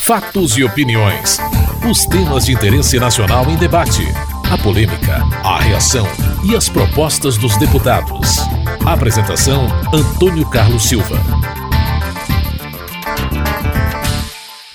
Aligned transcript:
Fatos 0.00 0.56
e 0.56 0.64
opiniões. 0.64 1.38
Os 1.88 2.04
temas 2.06 2.46
de 2.46 2.52
interesse 2.52 2.98
nacional 2.98 3.50
em 3.50 3.56
debate. 3.56 4.02
A 4.50 4.58
polêmica, 4.58 5.22
a 5.44 5.58
reação 5.60 6.06
e 6.44 6.56
as 6.56 6.68
propostas 6.68 7.36
dos 7.36 7.56
deputados. 7.56 8.38
Apresentação: 8.84 9.66
Antônio 9.92 10.48
Carlos 10.50 10.84
Silva. 10.84 11.18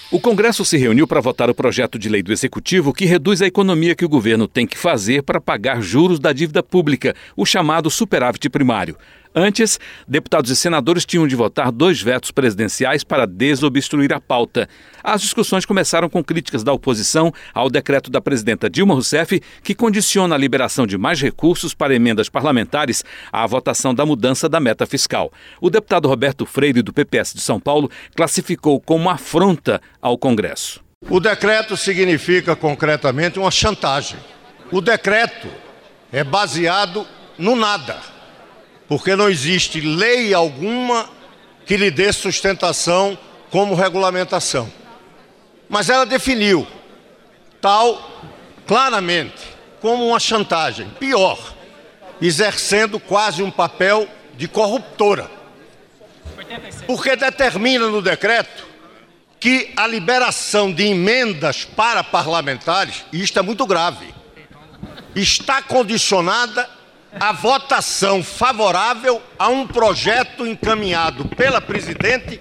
O 0.10 0.21
Congresso 0.21 0.64
se 0.64 0.77
reuniu 0.77 1.05
para 1.05 1.20
votar 1.20 1.50
o 1.50 1.54
projeto 1.54 2.00
de 2.00 2.07
lei 2.07 2.23
do 2.23 2.32
Executivo 2.32 2.93
que 2.93 3.05
reduz 3.05 3.41
a 3.41 3.45
economia 3.45 3.93
que 3.93 4.05
o 4.05 4.09
governo 4.09 4.48
tem 4.48 4.66
que 4.66 4.77
fazer 4.77 5.21
para 5.21 5.41
pagar 5.41 5.82
juros 5.82 6.18
da 6.18 6.32
dívida 6.32 6.64
pública, 6.64 7.14
o 7.36 7.45
chamado 7.45 7.89
superávit 7.89 8.50
primário. 8.50 8.98
Antes, 9.39 9.79
deputados 10.07 10.49
e 10.49 10.55
senadores 10.55 11.05
tinham 11.05 11.27
de 11.27 11.35
votar 11.35 11.71
dois 11.71 12.01
vetos 12.01 12.31
presidenciais 12.31 13.03
para 13.03 13.27
desobstruir 13.27 14.11
a 14.11 14.20
pauta. 14.20 14.67
As 15.03 15.21
discussões 15.21 15.63
começaram 15.63 16.09
com 16.09 16.23
críticas 16.23 16.63
da 16.63 16.73
oposição 16.73 17.31
ao 17.53 17.70
decreto 17.70 18.09
da 18.09 18.20
presidenta 18.20 18.67
Dilma 18.67 18.95
Rousseff, 18.95 19.39
que 19.62 19.76
condiciona 19.76 20.34
a 20.34 20.39
liberação 20.39 20.88
de 20.88 20.98
mais 20.98 21.21
recursos 21.21 21.76
para 21.76 21.93
emendas 21.93 22.29
parlamentares 22.29 23.05
à 23.31 23.45
votação 23.45 23.93
da 23.93 24.07
mudança 24.07 24.49
da 24.49 24.59
meta 24.59 24.88
fiscal. 24.88 25.31
O 25.62 25.70
deputado 25.70 26.07
Roberto 26.07 26.43
Freire, 26.43 26.81
do 26.81 26.91
PPS 26.91 27.35
de 27.35 27.41
São 27.41 27.59
Paulo, 27.59 27.91
classificou 28.15 28.81
como 28.81 29.07
afronta 29.07 29.79
ao 30.01 30.17
Congresso. 30.17 30.84
O 31.12 31.20
decreto 31.20 31.77
significa 31.77 32.55
concretamente 32.55 33.38
uma 33.38 33.51
chantagem. 33.51 34.17
O 34.71 34.81
decreto 34.81 35.48
é 36.12 36.23
baseado 36.23 37.05
no 37.38 37.55
nada 37.55 38.16
porque 38.88 39.16
não 39.16 39.30
existe 39.30 39.82
lei 39.82 40.34
alguma 40.34 41.09
que 41.66 41.76
lhe 41.76 41.91
dê 41.91 42.12
sustentação 42.14 43.18
como 43.52 43.76
regulamentação. 43.76 44.72
Mas 45.68 45.90
ela 45.90 46.05
definiu 46.05 46.66
tal 47.60 48.21
claramente 48.66 49.57
como 49.82 50.07
uma 50.07 50.20
chantagem, 50.20 50.90
pior, 50.99 51.38
exercendo 52.21 52.99
quase 52.99 53.44
um 53.44 53.52
papel 53.52 54.07
de 54.35 54.48
corruptora. 54.48 55.29
Porque 56.85 57.16
determina 57.16 57.88
no 57.88 58.01
decreto 58.01 58.66
que 59.40 59.72
a 59.76 59.85
liberação 59.85 60.72
de 60.72 60.84
emendas 60.85 61.66
para 61.66 62.04
parlamentares, 62.04 63.05
e 63.12 63.22
isto 63.22 63.38
é 63.38 63.41
muito 63.41 63.66
grave, 63.66 64.13
está 65.16 65.62
condicionada 65.62 66.76
a 67.19 67.31
votação 67.31 68.24
favorável 68.24 69.22
a 69.38 69.47
um 69.47 69.68
projeto 69.68 70.46
encaminhado 70.46 71.25
pela 71.30 71.62
presidente 71.62 72.40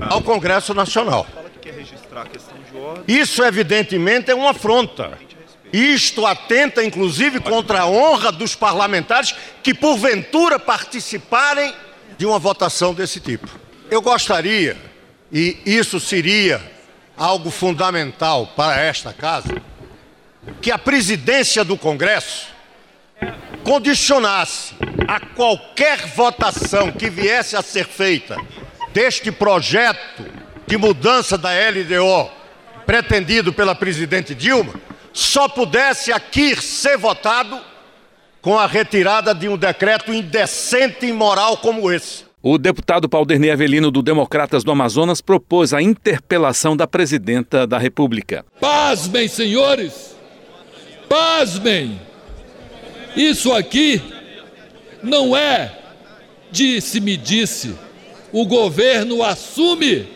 ao 0.00 0.22
Congresso 0.22 0.72
Nacional. 0.72 1.26
Isso, 3.06 3.42
evidentemente, 3.42 4.30
é 4.30 4.34
uma 4.34 4.50
afronta. 4.50 5.18
Isto 5.72 6.24
atenta, 6.24 6.82
inclusive, 6.82 7.40
contra 7.40 7.80
a 7.80 7.86
honra 7.86 8.30
dos 8.30 8.54
parlamentares 8.54 9.34
que, 9.62 9.74
porventura, 9.74 10.58
participarem 10.58 11.74
de 12.16 12.24
uma 12.24 12.38
votação 12.38 12.94
desse 12.94 13.20
tipo. 13.20 13.48
Eu 13.90 14.00
gostaria, 14.00 14.76
e 15.30 15.58
isso 15.66 16.00
seria 16.00 16.62
algo 17.16 17.50
fundamental 17.50 18.46
para 18.56 18.80
esta 18.80 19.12
casa, 19.12 19.60
que 20.62 20.70
a 20.70 20.78
presidência 20.78 21.64
do 21.64 21.76
Congresso 21.76 22.55
condicionasse 23.66 24.74
a 25.08 25.18
qualquer 25.18 26.06
votação 26.14 26.92
que 26.92 27.10
viesse 27.10 27.56
a 27.56 27.62
ser 27.62 27.84
feita 27.84 28.36
deste 28.92 29.32
projeto 29.32 30.24
de 30.68 30.76
mudança 30.76 31.36
da 31.36 31.50
LDO 31.50 32.30
pretendido 32.86 33.52
pela 33.52 33.74
presidente 33.74 34.36
Dilma, 34.36 34.72
só 35.12 35.48
pudesse 35.48 36.12
aqui 36.12 36.54
ser 36.62 36.96
votado 36.96 37.60
com 38.40 38.56
a 38.56 38.68
retirada 38.68 39.34
de 39.34 39.48
um 39.48 39.56
decreto 39.56 40.14
indecente 40.14 41.04
e 41.04 41.08
imoral 41.08 41.56
como 41.56 41.90
esse. 41.90 42.24
O 42.40 42.58
deputado 42.58 43.08
Paulderney 43.08 43.50
Avelino, 43.50 43.90
do 43.90 44.00
Democratas 44.00 44.62
do 44.62 44.70
Amazonas, 44.70 45.20
propôs 45.20 45.74
a 45.74 45.82
interpelação 45.82 46.76
da 46.76 46.86
presidenta 46.86 47.66
da 47.66 47.78
República. 47.78 48.44
Pasmem, 48.60 49.26
senhores! 49.26 50.14
Pasmem! 51.08 52.00
Isso 53.16 53.52
aqui 53.52 54.02
não 55.02 55.36
é 55.36 55.72
disse-me-disse. 56.50 57.74
O 58.32 58.44
governo 58.44 59.22
assume 59.22 60.06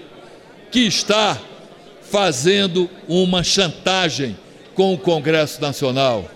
que 0.71 0.81
está 0.81 1.41
fazendo 2.03 2.91
uma 3.09 3.43
chantagem 3.43 4.37
com 4.75 4.93
o 4.95 4.99
Congresso 4.99 5.61
Nacional. 5.61 6.31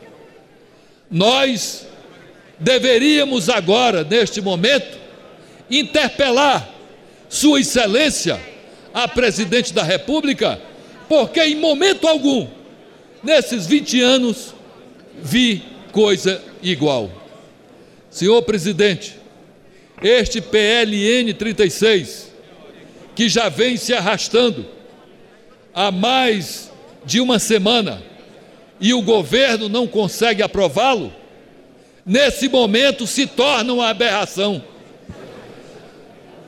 Nós 1.10 1.86
deveríamos 2.58 3.48
agora, 3.48 4.04
neste 4.04 4.40
momento, 4.40 4.98
interpelar 5.70 6.68
Sua 7.28 7.60
Excelência, 7.60 8.40
a 8.92 9.08
Presidente 9.08 9.72
da 9.72 9.82
República, 9.82 10.60
porque 11.08 11.40
em 11.40 11.56
momento 11.56 12.06
algum, 12.06 12.48
nesses 13.22 13.66
20 13.66 14.00
anos, 14.00 14.54
vi 15.20 15.62
coisa 15.92 16.42
igual. 16.64 17.10
Senhor 18.10 18.42
presidente, 18.42 19.18
este 20.02 20.40
PLN 20.40 21.32
36, 21.34 22.32
que 23.14 23.28
já 23.28 23.48
vem 23.48 23.76
se 23.76 23.92
arrastando 23.92 24.66
há 25.72 25.90
mais 25.90 26.70
de 27.04 27.20
uma 27.20 27.38
semana 27.38 28.02
e 28.80 28.94
o 28.94 29.02
governo 29.02 29.68
não 29.68 29.86
consegue 29.86 30.42
aprová-lo, 30.42 31.12
nesse 32.04 32.48
momento 32.48 33.06
se 33.06 33.26
torna 33.26 33.72
uma 33.72 33.88
aberração. 33.88 34.62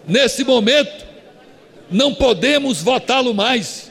Nesse 0.06 0.44
momento, 0.44 1.04
não 1.90 2.14
podemos 2.14 2.80
votá-lo 2.82 3.34
mais, 3.34 3.90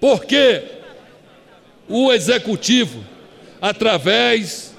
porque 0.00 0.62
o 1.88 2.12
executivo 2.12 3.04
através 3.60 4.75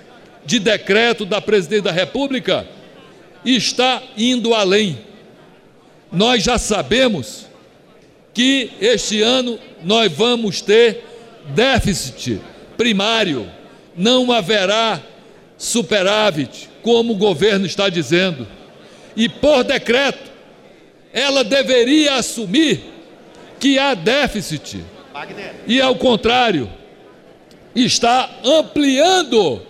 de 0.47 0.59
decreto 0.59 1.25
da 1.25 1.41
presidente 1.41 1.83
da 1.83 1.91
República, 1.91 2.65
está 3.45 4.01
indo 4.17 4.53
além. 4.53 4.97
Nós 6.09 6.43
já 6.43 6.57
sabemos 6.57 7.45
que 8.33 8.71
este 8.79 9.21
ano 9.21 9.59
nós 9.83 10.09
vamos 10.11 10.61
ter 10.61 11.03
déficit 11.53 12.41
primário, 12.77 13.51
não 13.95 14.31
haverá 14.31 15.01
superávit, 15.57 16.69
como 16.81 17.13
o 17.13 17.17
governo 17.17 17.65
está 17.65 17.89
dizendo. 17.89 18.47
E 19.17 19.27
por 19.27 19.65
decreto, 19.65 20.31
ela 21.11 21.43
deveria 21.43 22.13
assumir 22.13 22.83
que 23.59 23.77
há 23.77 23.93
déficit. 23.93 24.81
E 25.65 25.81
ao 25.81 25.95
contrário, 25.95 26.69
está 27.75 28.29
ampliando, 28.45 29.61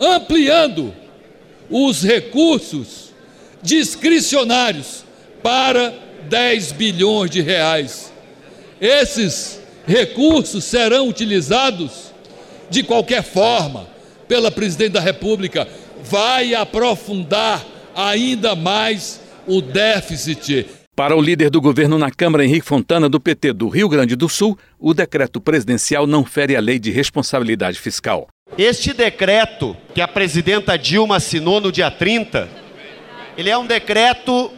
ampliando 0.00 0.94
os 1.70 2.02
recursos 2.02 3.12
discricionários 3.62 5.04
para 5.42 5.92
10 6.28 6.72
bilhões 6.72 7.30
de 7.30 7.40
reais. 7.40 8.12
Esses 8.80 9.60
recursos 9.86 10.64
serão 10.64 11.08
utilizados 11.08 12.12
de 12.70 12.82
qualquer 12.82 13.22
forma 13.22 13.86
pela 14.28 14.50
presidente 14.50 14.92
da 14.92 15.00
República, 15.00 15.66
vai 16.04 16.54
aprofundar 16.54 17.64
ainda 17.94 18.54
mais 18.54 19.20
o 19.46 19.62
déficit 19.62 20.66
para 20.98 21.14
o 21.16 21.22
líder 21.22 21.48
do 21.48 21.60
governo 21.60 21.96
na 21.96 22.10
Câmara, 22.10 22.44
Henrique 22.44 22.66
Fontana, 22.66 23.08
do 23.08 23.20
PT 23.20 23.52
do 23.52 23.68
Rio 23.68 23.88
Grande 23.88 24.16
do 24.16 24.28
Sul, 24.28 24.58
o 24.80 24.92
decreto 24.92 25.40
presidencial 25.40 26.08
não 26.08 26.24
fere 26.24 26.56
a 26.56 26.60
lei 26.60 26.76
de 26.76 26.90
responsabilidade 26.90 27.78
fiscal. 27.78 28.26
Este 28.56 28.92
decreto 28.92 29.76
que 29.94 30.00
a 30.00 30.08
presidenta 30.08 30.78
Dilma 30.78 31.16
assinou 31.16 31.60
no 31.60 31.70
dia 31.70 31.90
30, 31.90 32.48
ele 33.36 33.50
é 33.50 33.58
um 33.58 33.66
decreto 33.66 34.52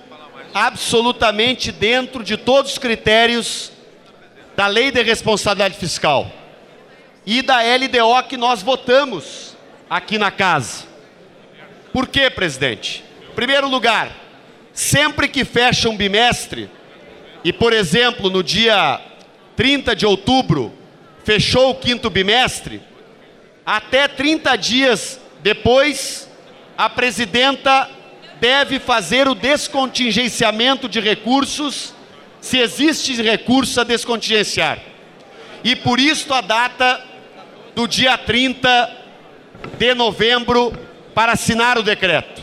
absolutamente 0.55 1.71
dentro 1.71 2.23
de 2.23 2.37
todos 2.37 2.73
os 2.73 2.79
critérios 2.79 3.73
da 4.57 4.67
lei 4.67 4.91
de 4.91 5.03
responsabilidade 5.03 5.77
fiscal 5.77 6.31
e 7.27 7.43
da 7.43 7.61
LDO 7.61 8.29
que 8.29 8.37
nós 8.37 8.63
votamos 8.63 9.57
aqui 9.89 10.19
na 10.19 10.31
casa. 10.31 10.85
Por 11.93 12.07
quê, 12.07 12.31
presidente? 12.31 13.05
Em 13.31 13.35
primeiro 13.35 13.69
lugar, 13.69 14.21
Sempre 14.73 15.29
que 15.29 15.45
fecha 15.45 15.89
um 15.89 15.97
bimestre, 15.97 16.71
e 17.45 17.53
por 17.53 17.73
exemplo, 17.73 18.31
no 18.31 18.43
dia 18.43 19.01
30 19.57 19.95
de 19.97 20.07
outubro, 20.07 20.73
fechou 21.25 21.71
o 21.71 21.75
quinto 21.75 22.09
bimestre, 22.09 22.81
até 23.65 24.09
30 24.09 24.57
dias 24.57 25.21
depois, 25.43 26.29
a 26.77 26.89
presidenta 26.89 27.89
deve 28.41 28.79
fazer 28.79 29.29
o 29.29 29.35
descontingenciamento 29.35 30.89
de 30.89 31.01
recursos 31.01 31.95
se 32.41 32.59
existe 32.59 33.21
recurso 33.21 33.81
a 33.81 33.85
descontingenciar. 33.85 34.79
E 35.63 35.77
por 35.77 36.01
isso 36.01 36.33
a 36.33 36.41
data 36.41 37.05
do 37.75 37.87
dia 37.87 38.17
30 38.17 38.97
de 39.79 39.95
novembro 39.95 40.73
para 41.15 41.33
assinar 41.33 41.79
o 41.79 41.83
decreto. 41.83 42.43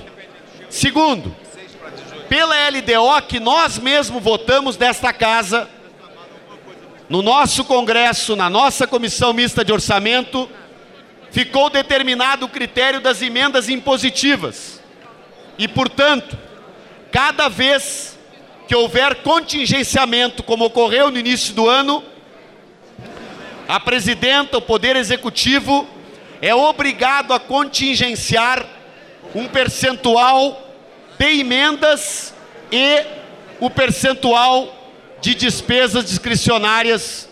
Segundo, 0.69 1.35
pela 2.29 2.55
LDO 2.69 3.21
que 3.27 3.39
nós 3.39 3.79
mesmos 3.79 4.21
votamos 4.21 4.77
desta 4.77 5.11
casa, 5.11 5.67
no 7.09 7.21
nosso 7.21 7.63
Congresso, 7.63 8.35
na 8.35 8.49
nossa 8.49 8.85
Comissão 8.85 9.33
Mista 9.33 9.63
de 9.63 9.71
Orçamento, 9.71 10.49
ficou 11.37 11.69
determinado 11.69 12.47
o 12.47 12.49
critério 12.49 12.99
das 12.99 13.21
emendas 13.21 13.69
impositivas. 13.69 14.81
E, 15.55 15.67
portanto, 15.67 16.35
cada 17.11 17.47
vez 17.47 18.17
que 18.67 18.75
houver 18.75 19.17
contingenciamento, 19.17 20.41
como 20.41 20.65
ocorreu 20.65 21.11
no 21.11 21.19
início 21.19 21.53
do 21.53 21.69
ano, 21.69 22.03
a 23.67 23.79
presidenta, 23.79 24.57
o 24.57 24.61
Poder 24.63 24.95
Executivo, 24.95 25.87
é 26.41 26.55
obrigado 26.55 27.31
a 27.31 27.39
contingenciar 27.39 28.65
um 29.35 29.47
percentual 29.47 30.73
de 31.19 31.39
emendas 31.39 32.33
e 32.71 33.05
o 33.59 33.69
percentual 33.69 34.75
de 35.21 35.35
despesas 35.35 36.03
discricionárias 36.03 37.29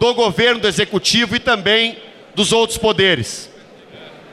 do 0.00 0.14
governo, 0.14 0.62
do 0.62 0.66
executivo 0.66 1.36
e 1.36 1.38
também 1.38 2.06
dos 2.36 2.52
outros 2.52 2.78
poderes. 2.78 3.50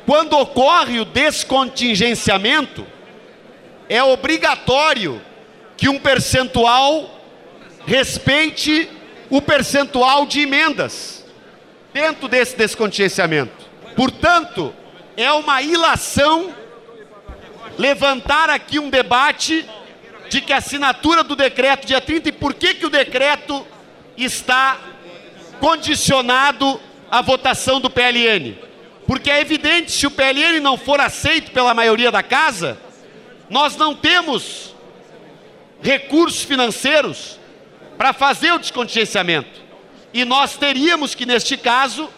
Quando 0.06 0.38
ocorre 0.38 1.00
o 1.00 1.06
descontingenciamento, 1.06 2.86
é 3.88 4.04
obrigatório 4.04 5.22
que 5.78 5.88
um 5.88 5.98
percentual 5.98 7.22
respeite 7.88 8.90
o 9.30 9.42
percentual 9.42 10.26
de 10.26 10.42
emendas 10.42 11.26
dentro 11.94 12.28
desse 12.28 12.58
descontingenciamento. 12.58 13.66
Portanto, 13.96 14.76
é 15.16 15.32
uma 15.32 15.62
ilação 15.62 16.54
levantar 17.78 18.50
aqui 18.50 18.80
um 18.80 18.90
debate 18.90 19.66
de 20.30 20.42
que 20.42 20.52
a 20.52 20.58
assinatura 20.58 21.24
do 21.24 21.38
decreto 21.38 21.88
dia 21.88 22.02
30 22.02 22.30
e 22.30 22.32
por 22.34 22.54
que, 22.54 22.74
que 22.74 22.86
o 22.86 22.90
decreto 22.90 23.66
está 24.18 24.78
condicionado 25.62 26.82
à 27.14 27.22
votação 27.22 27.80
do 27.80 27.92
PLN. 27.92 28.58
Porque 29.06 29.30
é 29.30 29.40
evidente, 29.40 29.92
se 29.92 30.08
o 30.08 30.12
PLN 30.12 30.60
não 30.60 30.76
for 30.76 31.00
aceito 31.00 31.52
pela 31.52 31.72
maioria 31.72 32.12
da 32.12 32.24
casa, 32.24 32.76
nós 33.48 33.78
não 33.78 33.94
temos 33.94 34.74
recursos 35.80 36.42
financeiros 36.42 37.38
para 38.00 38.14
fazer 38.14 38.52
o 38.52 38.58
descontingenciamento. 38.58 39.62
E 40.12 40.26
nós 40.26 40.58
teríamos 40.58 41.14
que, 41.14 41.24
neste 41.24 41.56
caso, 41.56 42.10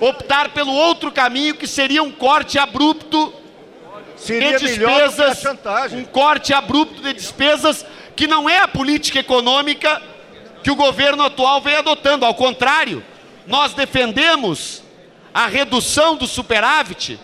optar 0.00 0.48
pelo 0.48 0.72
outro 0.72 1.12
caminho, 1.12 1.54
que 1.54 1.66
seria 1.66 2.02
um 2.02 2.10
corte 2.10 2.58
abrupto 2.58 3.34
Seria 4.16 4.58
de 4.58 4.66
despesas, 4.66 5.44
um 5.92 6.04
corte 6.04 6.54
abrupto 6.54 7.02
de 7.02 7.12
despesas, 7.12 7.84
que 8.16 8.26
não 8.26 8.48
é 8.48 8.60
a 8.60 8.68
política 8.68 9.18
econômica 9.18 10.00
que 10.62 10.70
o 10.70 10.74
governo 10.74 11.22
atual 11.22 11.60
vem 11.60 11.76
adotando. 11.76 12.24
Ao 12.24 12.34
contrário, 12.34 13.04
nós 13.48 13.72
defendemos 13.72 14.82
a 15.32 15.46
redução 15.46 16.16
do 16.16 16.26
superávit 16.26 17.18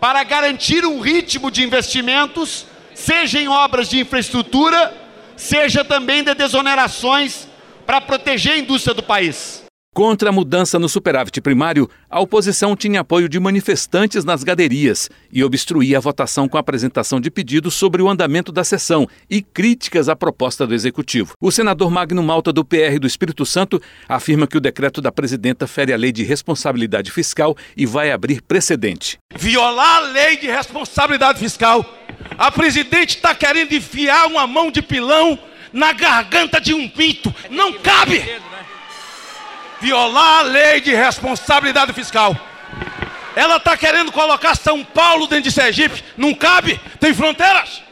para 0.00 0.24
garantir 0.24 0.84
um 0.84 1.00
ritmo 1.00 1.50
de 1.50 1.62
investimentos, 1.62 2.66
seja 2.94 3.38
em 3.38 3.48
obras 3.48 3.90
de 3.90 4.00
infraestrutura, 4.00 4.96
seja 5.36 5.84
também 5.84 6.24
de 6.24 6.34
desonerações 6.34 7.46
para 7.84 8.00
proteger 8.00 8.54
a 8.54 8.58
indústria 8.58 8.94
do 8.94 9.02
país. 9.02 9.67
Contra 9.98 10.28
a 10.28 10.32
mudança 10.32 10.78
no 10.78 10.88
superávit 10.88 11.40
primário, 11.40 11.90
a 12.08 12.20
oposição 12.20 12.76
tinha 12.76 13.00
apoio 13.00 13.28
de 13.28 13.40
manifestantes 13.40 14.24
nas 14.24 14.44
gaderias 14.44 15.10
e 15.32 15.42
obstruía 15.42 15.98
a 15.98 16.00
votação 16.00 16.48
com 16.48 16.56
a 16.56 16.60
apresentação 16.60 17.20
de 17.20 17.28
pedidos 17.32 17.74
sobre 17.74 18.00
o 18.00 18.08
andamento 18.08 18.52
da 18.52 18.62
sessão 18.62 19.08
e 19.28 19.42
críticas 19.42 20.08
à 20.08 20.14
proposta 20.14 20.64
do 20.64 20.72
executivo. 20.72 21.32
O 21.40 21.50
senador 21.50 21.90
Magno 21.90 22.22
Malta, 22.22 22.52
do 22.52 22.64
PR 22.64 23.00
do 23.00 23.08
Espírito 23.08 23.44
Santo, 23.44 23.82
afirma 24.08 24.46
que 24.46 24.56
o 24.56 24.60
decreto 24.60 25.02
da 25.02 25.10
presidenta 25.10 25.66
fere 25.66 25.92
a 25.92 25.96
lei 25.96 26.12
de 26.12 26.22
responsabilidade 26.22 27.10
fiscal 27.10 27.56
e 27.76 27.84
vai 27.84 28.12
abrir 28.12 28.40
precedente. 28.40 29.18
Violar 29.36 29.96
a 29.96 30.00
lei 30.12 30.36
de 30.36 30.46
responsabilidade 30.46 31.40
fiscal. 31.40 31.84
A 32.38 32.52
presidente 32.52 33.16
está 33.16 33.34
querendo 33.34 33.72
enfiar 33.72 34.28
uma 34.28 34.46
mão 34.46 34.70
de 34.70 34.80
pilão 34.80 35.36
na 35.72 35.92
garganta 35.92 36.60
de 36.60 36.72
um 36.72 36.88
pinto. 36.88 37.34
Não 37.50 37.72
cabe! 37.72 38.22
Violar 39.80 40.40
a 40.40 40.42
lei 40.42 40.80
de 40.80 40.94
responsabilidade 40.94 41.92
fiscal. 41.92 42.36
Ela 43.34 43.56
está 43.56 43.76
querendo 43.76 44.10
colocar 44.10 44.56
São 44.56 44.84
Paulo 44.84 45.26
dentro 45.26 45.44
de 45.44 45.52
Sergipe, 45.52 46.02
não 46.16 46.34
cabe, 46.34 46.80
tem 46.98 47.14
fronteiras. 47.14 47.82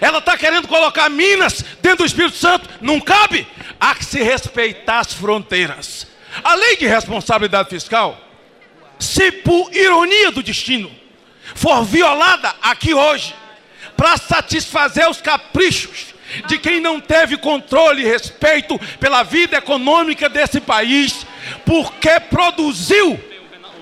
Ela 0.00 0.18
está 0.18 0.36
querendo 0.36 0.68
colocar 0.68 1.08
Minas 1.08 1.64
dentro 1.80 1.98
do 1.98 2.06
Espírito 2.06 2.36
Santo, 2.36 2.68
não 2.80 3.00
cabe. 3.00 3.46
Há 3.80 3.94
que 3.94 4.04
se 4.04 4.22
respeitar 4.22 5.00
as 5.00 5.12
fronteiras. 5.12 6.06
A 6.44 6.54
lei 6.54 6.76
de 6.76 6.86
responsabilidade 6.86 7.70
fiscal, 7.70 8.18
se 8.98 9.32
por 9.32 9.74
ironia 9.74 10.30
do 10.30 10.42
destino 10.42 10.90
for 11.54 11.82
violada 11.84 12.54
aqui 12.62 12.94
hoje, 12.94 13.34
para 13.96 14.16
satisfazer 14.16 15.08
os 15.08 15.20
caprichos 15.20 16.09
de 16.46 16.58
quem 16.58 16.80
não 16.80 17.00
teve 17.00 17.36
controle 17.36 18.02
e 18.02 18.06
respeito 18.06 18.78
pela 18.98 19.22
vida 19.22 19.56
econômica 19.56 20.28
desse 20.28 20.60
país, 20.60 21.26
porque 21.64 22.20
produziu, 22.20 23.18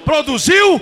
produziu 0.04 0.80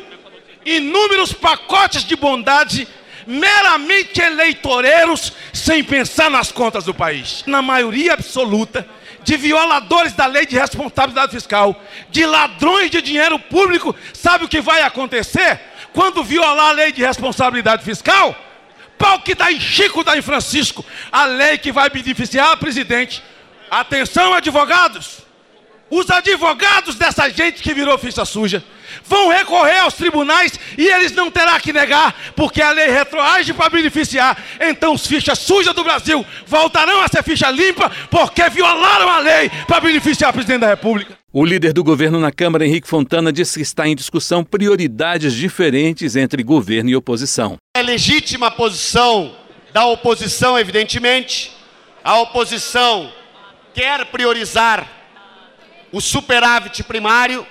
inúmeros 0.65 1.33
pacotes 1.33 2.05
de 2.05 2.17
bondade 2.17 2.87
meramente 3.27 4.21
eleitoreiros, 4.21 5.33
sem 5.53 5.83
pensar 5.83 6.31
nas 6.31 6.53
contas 6.53 6.85
do 6.85 6.95
país. 6.95 7.43
Na 7.47 7.61
maioria 7.61 8.15
absoluta 8.15 8.87
de 9.25 9.37
violadores 9.37 10.12
da 10.12 10.27
lei 10.27 10.47
de 10.47 10.57
responsabilidade 10.57 11.33
fiscal, 11.33 11.83
de 12.11 12.25
ladrões 12.25 12.91
de 12.91 13.03
dinheiro 13.03 13.39
público, 13.39 13.95
sabe 14.12 14.45
o 14.45 14.49
que 14.49 14.61
vai 14.61 14.83
acontecer 14.83 15.61
quando 15.93 16.23
violar 16.23 16.69
a 16.69 16.73
lei 16.73 16.93
de 16.93 17.05
responsabilidade 17.05 17.83
fiscal? 17.83 18.37
Pau 18.99 19.21
que 19.21 19.35
dá 19.35 19.53
em 19.53 19.61
Chico, 19.61 20.03
dá 20.03 20.17
em 20.17 20.23
Francisco. 20.23 20.85
A 21.11 21.25
lei 21.27 21.59
que 21.59 21.73
vai 21.73 21.91
beneficiar 21.91 22.53
a 22.53 22.57
presidente. 22.57 23.23
Atenção, 23.71 24.33
advogados. 24.33 25.27
Os 25.89 26.11
advogados 26.11 26.97
dessa 26.97 27.29
gente 27.29 27.62
que 27.62 27.73
virou 27.73 27.97
ficha 27.97 28.25
suja 28.25 28.62
vão 29.05 29.29
recorrer 29.29 29.79
aos 29.79 29.95
tribunais 29.95 30.59
e 30.76 30.87
eles 30.87 31.12
não 31.12 31.31
terão 31.31 31.59
que 31.61 31.73
negar, 31.73 32.15
porque 32.35 32.61
a 32.61 32.73
lei 32.73 32.91
retroage 32.91 33.53
para 33.55 33.71
beneficiar. 33.71 34.37
Então 34.61 34.95
os 34.95 35.07
fichas 35.07 35.38
sujas 35.38 35.75
do 35.75 35.85
Brasil 35.85 36.26
voltarão 36.47 37.00
a 37.03 37.09
ser 37.09 37.23
ficha 37.23 37.49
limpa 37.50 37.91
porque 38.11 38.49
violaram 38.49 39.09
a 39.09 39.21
lei 39.21 39.49
para 39.69 39.81
beneficiar 39.81 40.31
o 40.31 40.33
presidente 40.33 40.62
da 40.62 40.69
República. 40.69 41.17
O 41.33 41.45
líder 41.45 41.73
do 41.73 41.85
governo 41.85 42.19
na 42.19 42.33
Câmara, 42.33 42.67
Henrique 42.67 42.88
Fontana, 42.88 43.33
disse 43.33 43.59
que 43.59 43.62
está 43.62 43.87
em 43.87 43.95
discussão 43.95 44.43
prioridades 44.43 45.35
diferentes 45.35 46.17
entre 46.17 46.43
governo 46.43 46.91
e 46.91 46.97
oposição. 46.97 47.59
É 47.76 47.83
legítima 47.83 48.47
a 48.47 48.50
posição 48.50 49.37
da 49.71 49.85
oposição, 49.85 50.59
evidentemente. 50.59 51.52
A 52.02 52.18
oposição 52.21 53.12
quer 53.75 54.06
priorizar 54.06 54.90
o 55.92 56.00
superávit 56.00 56.83
primário. 56.83 57.47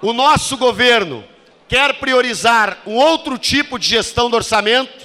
O 0.00 0.12
nosso 0.12 0.56
governo 0.56 1.24
quer 1.66 1.94
priorizar 1.94 2.78
um 2.86 2.94
outro 2.94 3.36
tipo 3.36 3.76
de 3.76 3.88
gestão 3.88 4.30
do 4.30 4.36
orçamento. 4.36 5.04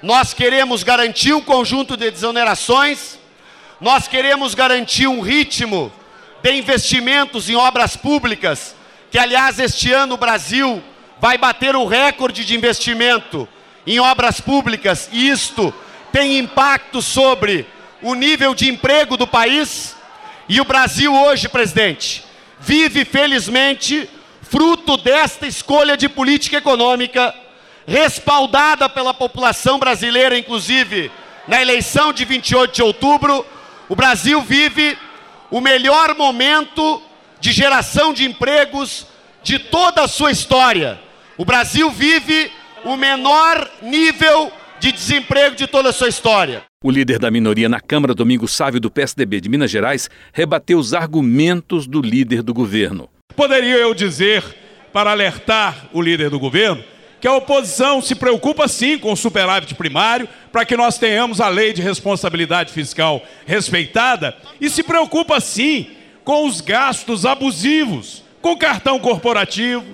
Nós 0.00 0.32
queremos 0.32 0.84
garantir 0.84 1.32
um 1.32 1.42
conjunto 1.42 1.96
de 1.96 2.08
desonerações. 2.08 3.18
Nós 3.80 4.06
queremos 4.06 4.54
garantir 4.54 5.08
um 5.08 5.20
ritmo 5.20 5.92
de 6.40 6.52
investimentos 6.52 7.50
em 7.50 7.56
obras 7.56 7.96
públicas, 7.96 8.76
que 9.10 9.18
aliás 9.18 9.58
este 9.58 9.92
ano 9.92 10.14
o 10.14 10.18
Brasil 10.18 10.80
vai 11.18 11.36
bater 11.36 11.74
o 11.74 11.84
recorde 11.84 12.44
de 12.44 12.54
investimento 12.54 13.48
em 13.86 14.00
obras 14.00 14.40
públicas, 14.40 15.08
e 15.12 15.28
isto 15.28 15.72
tem 16.12 16.38
impacto 16.38 17.00
sobre 17.00 17.66
o 18.02 18.14
nível 18.14 18.54
de 18.54 18.68
emprego 18.68 19.16
do 19.16 19.26
país. 19.26 19.96
E 20.48 20.60
o 20.60 20.64
Brasil 20.64 21.14
hoje, 21.14 21.48
presidente, 21.48 22.24
vive 22.58 23.04
felizmente 23.04 24.08
fruto 24.42 24.96
desta 24.96 25.46
escolha 25.46 25.96
de 25.96 26.08
política 26.08 26.56
econômica, 26.56 27.34
respaldada 27.86 28.88
pela 28.88 29.14
população 29.14 29.78
brasileira, 29.78 30.38
inclusive 30.38 31.10
na 31.46 31.62
eleição 31.62 32.12
de 32.12 32.24
28 32.24 32.74
de 32.74 32.82
outubro, 32.82 33.46
o 33.88 33.94
Brasil 33.94 34.42
vive 34.42 34.98
o 35.50 35.60
melhor 35.60 36.14
momento 36.16 37.00
de 37.38 37.52
geração 37.52 38.12
de 38.12 38.24
empregos 38.24 39.06
de 39.42 39.58
toda 39.58 40.02
a 40.02 40.08
sua 40.08 40.32
história. 40.32 41.00
O 41.36 41.44
Brasil 41.44 41.90
vive 41.90 42.50
o 42.86 42.96
menor 42.96 43.68
nível 43.82 44.52
de 44.78 44.92
desemprego 44.92 45.56
de 45.56 45.66
toda 45.66 45.88
a 45.88 45.92
sua 45.92 46.08
história. 46.08 46.62
O 46.84 46.90
líder 46.90 47.18
da 47.18 47.32
minoria 47.32 47.68
na 47.68 47.80
Câmara, 47.80 48.14
Domingos 48.14 48.54
Sávio, 48.54 48.78
do 48.78 48.88
PSDB 48.88 49.40
de 49.40 49.48
Minas 49.48 49.72
Gerais, 49.72 50.08
rebateu 50.32 50.78
os 50.78 50.94
argumentos 50.94 51.84
do 51.84 52.00
líder 52.00 52.44
do 52.44 52.54
governo. 52.54 53.10
Poderia 53.34 53.76
eu 53.76 53.92
dizer, 53.92 54.44
para 54.92 55.10
alertar 55.10 55.88
o 55.92 56.00
líder 56.00 56.30
do 56.30 56.38
governo, 56.38 56.84
que 57.20 57.26
a 57.26 57.34
oposição 57.34 58.00
se 58.00 58.14
preocupa 58.14 58.68
sim 58.68 58.98
com 58.98 59.12
o 59.12 59.16
superávit 59.16 59.74
primário, 59.74 60.28
para 60.52 60.64
que 60.64 60.76
nós 60.76 60.96
tenhamos 60.96 61.40
a 61.40 61.48
lei 61.48 61.72
de 61.72 61.82
responsabilidade 61.82 62.72
fiscal 62.72 63.20
respeitada, 63.44 64.36
e 64.60 64.70
se 64.70 64.84
preocupa 64.84 65.40
sim 65.40 65.90
com 66.22 66.46
os 66.46 66.60
gastos 66.60 67.26
abusivos, 67.26 68.22
com 68.40 68.56
cartão 68.56 69.00
corporativo, 69.00 69.84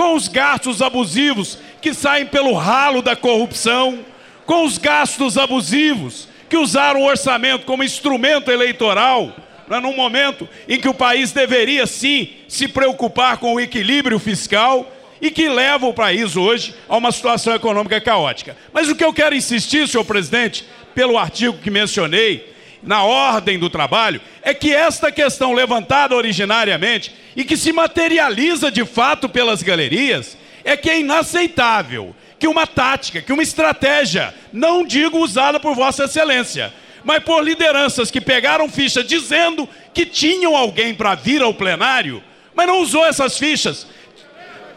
com 0.00 0.14
os 0.14 0.28
gastos 0.28 0.80
abusivos 0.80 1.58
que 1.82 1.92
saem 1.92 2.24
pelo 2.24 2.54
ralo 2.54 3.02
da 3.02 3.14
corrupção, 3.14 3.98
com 4.46 4.64
os 4.64 4.78
gastos 4.78 5.36
abusivos 5.36 6.26
que 6.48 6.56
usaram 6.56 7.02
o 7.02 7.06
orçamento 7.06 7.66
como 7.66 7.84
instrumento 7.84 8.50
eleitoral, 8.50 9.36
né, 9.68 9.78
num 9.78 9.94
momento 9.94 10.48
em 10.66 10.80
que 10.80 10.88
o 10.88 10.94
país 10.94 11.32
deveria 11.32 11.86
sim 11.86 12.30
se 12.48 12.66
preocupar 12.66 13.36
com 13.36 13.52
o 13.52 13.60
equilíbrio 13.60 14.18
fiscal 14.18 14.90
e 15.20 15.30
que 15.30 15.50
leva 15.50 15.86
o 15.86 15.92
país 15.92 16.34
hoje 16.34 16.74
a 16.88 16.96
uma 16.96 17.12
situação 17.12 17.54
econômica 17.54 18.00
caótica. 18.00 18.56
Mas 18.72 18.88
o 18.88 18.96
que 18.96 19.04
eu 19.04 19.12
quero 19.12 19.34
insistir, 19.34 19.86
senhor 19.86 20.04
presidente, 20.06 20.64
pelo 20.94 21.18
artigo 21.18 21.58
que 21.58 21.70
mencionei, 21.70 22.50
na 22.82 23.02
ordem 23.04 23.58
do 23.58 23.68
trabalho, 23.68 24.20
é 24.42 24.54
que 24.54 24.74
esta 24.74 25.12
questão 25.12 25.52
levantada 25.52 26.14
originariamente 26.14 27.14
e 27.36 27.44
que 27.44 27.56
se 27.56 27.72
materializa 27.72 28.70
de 28.70 28.84
fato 28.84 29.28
pelas 29.28 29.62
galerias, 29.62 30.36
é 30.64 30.76
que 30.76 30.90
é 30.90 31.00
inaceitável 31.00 32.14
que 32.38 32.48
uma 32.48 32.66
tática, 32.66 33.20
que 33.20 33.32
uma 33.32 33.42
estratégia, 33.42 34.34
não 34.50 34.84
digo 34.84 35.18
usada 35.18 35.60
por 35.60 35.74
Vossa 35.74 36.04
Excelência, 36.04 36.72
mas 37.04 37.22
por 37.22 37.44
lideranças 37.44 38.10
que 38.10 38.20
pegaram 38.20 38.68
ficha 38.68 39.04
dizendo 39.04 39.68
que 39.92 40.06
tinham 40.06 40.56
alguém 40.56 40.94
para 40.94 41.14
vir 41.14 41.42
ao 41.42 41.52
plenário, 41.52 42.22
mas 42.54 42.66
não 42.66 42.80
usou 42.80 43.04
essas 43.04 43.38
fichas, 43.38 43.86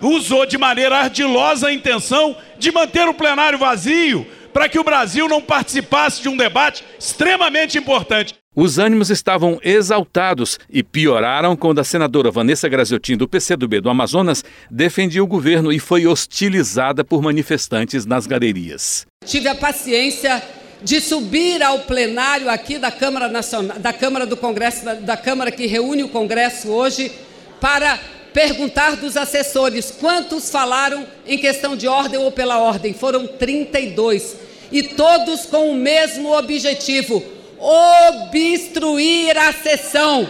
usou 0.01 0.45
de 0.45 0.57
maneira 0.57 0.98
ardilosa 0.98 1.67
a 1.69 1.74
intenção 1.74 2.36
de 2.57 2.72
manter 2.72 3.07
o 3.07 3.13
plenário 3.13 3.57
vazio, 3.57 4.27
para 4.53 4.69
que 4.69 4.79
o 4.79 4.83
Brasil 4.83 5.27
não 5.27 5.41
participasse 5.41 6.22
de 6.22 6.29
um 6.29 6.38
debate 6.38 6.83
extremamente 7.00 7.77
importante. 7.77 8.36
Os 8.55 8.77
ânimos 8.77 9.10
estavam 9.10 9.60
exaltados 9.63 10.60
e 10.69 10.83
pioraram 10.83 11.55
quando 11.55 11.79
a 11.79 11.83
senadora 11.83 12.29
Vanessa 12.29 12.69
Graziotin, 12.69 13.17
do 13.17 13.27
PCdoB 13.27 13.81
do 13.81 13.89
Amazonas, 13.89 14.43
defendia 14.69 15.24
o 15.24 15.27
governo 15.27 15.74
e 15.74 15.79
foi 15.79 16.05
hostilizada 16.05 17.03
por 17.03 17.19
manifestantes 17.22 18.05
nas 18.05 18.27
galerias. 18.27 19.07
Tive 19.25 19.48
a 19.48 19.55
paciência 19.55 20.43
de 20.83 21.01
subir 21.01 21.63
ao 21.63 21.79
plenário 21.79 22.48
aqui 22.48 22.77
da 22.77 22.91
Câmara 22.91 23.27
Nacional, 23.27 23.79
da 23.79 23.91
Câmara 23.91 24.27
do 24.27 24.38
Congresso, 24.38 24.86
da, 24.86 24.93
da 24.93 25.17
Câmara 25.17 25.50
que 25.50 25.65
reúne 25.65 26.03
o 26.03 26.10
Congresso 26.10 26.69
hoje, 26.69 27.12
para 27.60 28.00
perguntar 28.34 28.96
dos 28.96 29.16
assessores 29.16 29.92
quantos 29.92 30.50
falaram 30.50 31.06
em 31.25 31.38
questão 31.38 31.75
de 31.75 31.88
ordem 31.88 32.20
ou 32.20 32.32
pela 32.32 32.60
ordem. 32.60 32.94
Foram 32.94 33.28
32. 33.28 34.36
E 34.72 34.82
todos 34.84 35.46
com 35.46 35.70
o 35.70 35.75
mesmo 35.75 36.36
objetivo: 36.36 37.24
obstruir 37.60 39.38
a 39.38 39.54
sessão, 39.54 40.28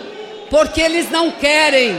porque 0.49 0.81
eles 0.81 1.09
não 1.09 1.31
querem. 1.31 1.95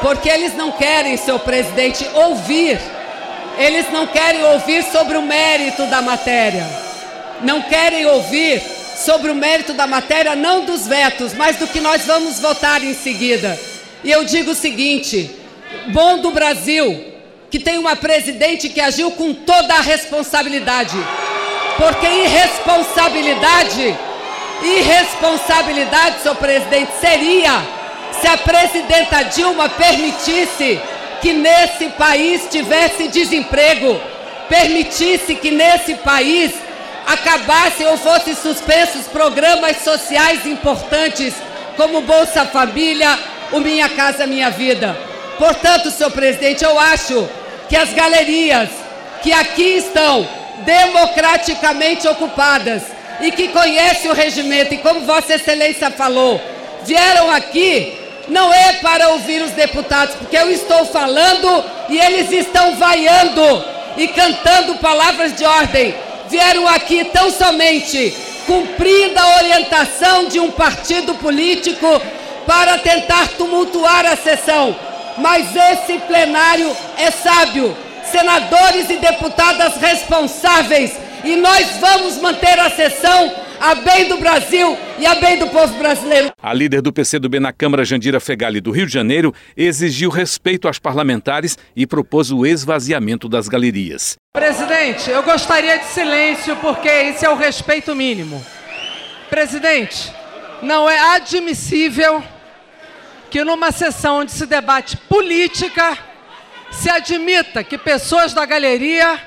Porque 0.00 0.28
eles 0.28 0.54
não 0.54 0.70
querem, 0.70 1.16
senhor 1.16 1.40
presidente, 1.40 2.08
ouvir. 2.14 2.78
Eles 3.58 3.90
não 3.90 4.06
querem 4.06 4.44
ouvir 4.44 4.84
sobre 4.84 5.16
o 5.16 5.22
mérito 5.22 5.84
da 5.86 6.00
matéria. 6.00 6.87
Não 7.42 7.62
querem 7.62 8.06
ouvir 8.06 8.62
sobre 8.96 9.30
o 9.30 9.34
mérito 9.34 9.72
da 9.72 9.86
matéria, 9.86 10.34
não 10.34 10.64
dos 10.64 10.86
vetos, 10.86 11.32
mas 11.34 11.56
do 11.56 11.66
que 11.66 11.80
nós 11.80 12.04
vamos 12.04 12.40
votar 12.40 12.82
em 12.82 12.94
seguida. 12.94 13.58
E 14.02 14.10
eu 14.10 14.24
digo 14.24 14.50
o 14.50 14.54
seguinte: 14.54 15.30
bom 15.92 16.18
do 16.18 16.30
Brasil 16.30 17.08
que 17.50 17.58
tem 17.58 17.78
uma 17.78 17.96
presidente 17.96 18.68
que 18.68 18.80
agiu 18.80 19.10
com 19.12 19.32
toda 19.32 19.74
a 19.74 19.80
responsabilidade. 19.80 20.96
Porque 21.76 22.06
irresponsabilidade, 22.06 23.96
irresponsabilidade, 24.62 26.20
senhor 26.20 26.34
presidente, 26.36 26.90
seria 27.00 27.62
se 28.20 28.26
a 28.26 28.36
presidenta 28.36 29.22
Dilma 29.22 29.68
permitisse 29.68 30.80
que 31.20 31.32
nesse 31.32 31.86
país 31.90 32.48
tivesse 32.50 33.08
desemprego, 33.08 34.00
permitisse 34.48 35.34
que 35.36 35.50
nesse 35.50 35.94
país 35.94 36.52
acabassem 37.08 37.86
ou 37.86 37.96
fossem 37.96 38.34
suspensos 38.34 39.06
programas 39.06 39.78
sociais 39.78 40.44
importantes 40.46 41.34
como 41.76 42.02
Bolsa 42.02 42.44
Família, 42.44 43.18
o 43.50 43.60
Minha 43.60 43.88
Casa 43.88 44.26
Minha 44.26 44.50
Vida. 44.50 44.96
Portanto, 45.38 45.90
senhor 45.90 46.10
presidente, 46.10 46.64
eu 46.64 46.78
acho 46.78 47.28
que 47.68 47.76
as 47.76 47.92
galerias 47.94 48.68
que 49.22 49.32
aqui 49.32 49.76
estão 49.78 50.28
democraticamente 50.64 52.06
ocupadas 52.06 52.82
e 53.20 53.32
que 53.32 53.48
conhecem 53.48 54.10
o 54.10 54.14
regimento 54.14 54.74
e 54.74 54.78
como 54.78 55.00
Vossa 55.00 55.34
Excelência 55.34 55.90
falou, 55.90 56.40
vieram 56.84 57.30
aqui 57.30 57.96
não 58.28 58.52
é 58.52 58.74
para 58.74 59.08
ouvir 59.10 59.42
os 59.42 59.52
deputados, 59.52 60.14
porque 60.16 60.36
eu 60.36 60.50
estou 60.50 60.84
falando 60.84 61.64
e 61.88 61.98
eles 61.98 62.30
estão 62.30 62.76
vaiando 62.76 63.64
e 63.96 64.08
cantando 64.08 64.74
palavras 64.76 65.34
de 65.34 65.44
ordem. 65.44 65.94
Vieram 66.28 66.66
aqui 66.68 67.04
tão 67.06 67.30
somente 67.30 68.14
cumprindo 68.46 69.18
a 69.18 69.36
orientação 69.36 70.26
de 70.26 70.40
um 70.40 70.50
partido 70.50 71.14
político 71.14 71.86
para 72.46 72.78
tentar 72.78 73.28
tumultuar 73.36 74.06
a 74.06 74.16
sessão. 74.16 74.74
Mas 75.18 75.54
esse 75.54 75.98
plenário 76.00 76.74
é 76.96 77.10
sábio, 77.10 77.76
senadores 78.10 78.88
e 78.88 78.96
deputadas 78.96 79.76
responsáveis, 79.76 80.92
e 81.24 81.36
nós 81.36 81.78
vamos 81.78 82.18
manter 82.18 82.58
a 82.58 82.70
sessão 82.70 83.48
a 83.60 83.74
bem 83.74 84.08
do 84.08 84.18
Brasil 84.18 84.78
e 84.98 85.06
a 85.06 85.16
bem 85.16 85.38
do 85.38 85.48
povo 85.48 85.74
brasileiro. 85.78 86.30
A 86.40 86.54
líder 86.54 86.80
do 86.80 86.92
PCdoB 86.92 87.40
na 87.40 87.52
Câmara, 87.52 87.84
Jandira 87.84 88.20
Fegali, 88.20 88.60
do 88.60 88.70
Rio 88.70 88.86
de 88.86 88.92
Janeiro, 88.92 89.34
exigiu 89.56 90.10
respeito 90.10 90.68
aos 90.68 90.78
parlamentares 90.78 91.58
e 91.74 91.86
propôs 91.86 92.30
o 92.30 92.46
esvaziamento 92.46 93.28
das 93.28 93.48
galerias. 93.48 94.16
Presidente, 94.32 95.10
eu 95.10 95.22
gostaria 95.22 95.78
de 95.78 95.86
silêncio 95.86 96.56
porque 96.56 96.88
esse 96.88 97.24
é 97.24 97.30
o 97.30 97.34
respeito 97.34 97.94
mínimo. 97.94 98.44
Presidente, 99.28 100.12
não 100.62 100.88
é 100.88 101.16
admissível 101.16 102.22
que 103.30 103.44
numa 103.44 103.70
sessão 103.72 104.20
onde 104.20 104.32
se 104.32 104.46
debate 104.46 104.96
política, 104.96 105.98
se 106.70 106.88
admita 106.88 107.62
que 107.62 107.76
pessoas 107.76 108.32
da 108.32 108.46
galeria 108.46 109.20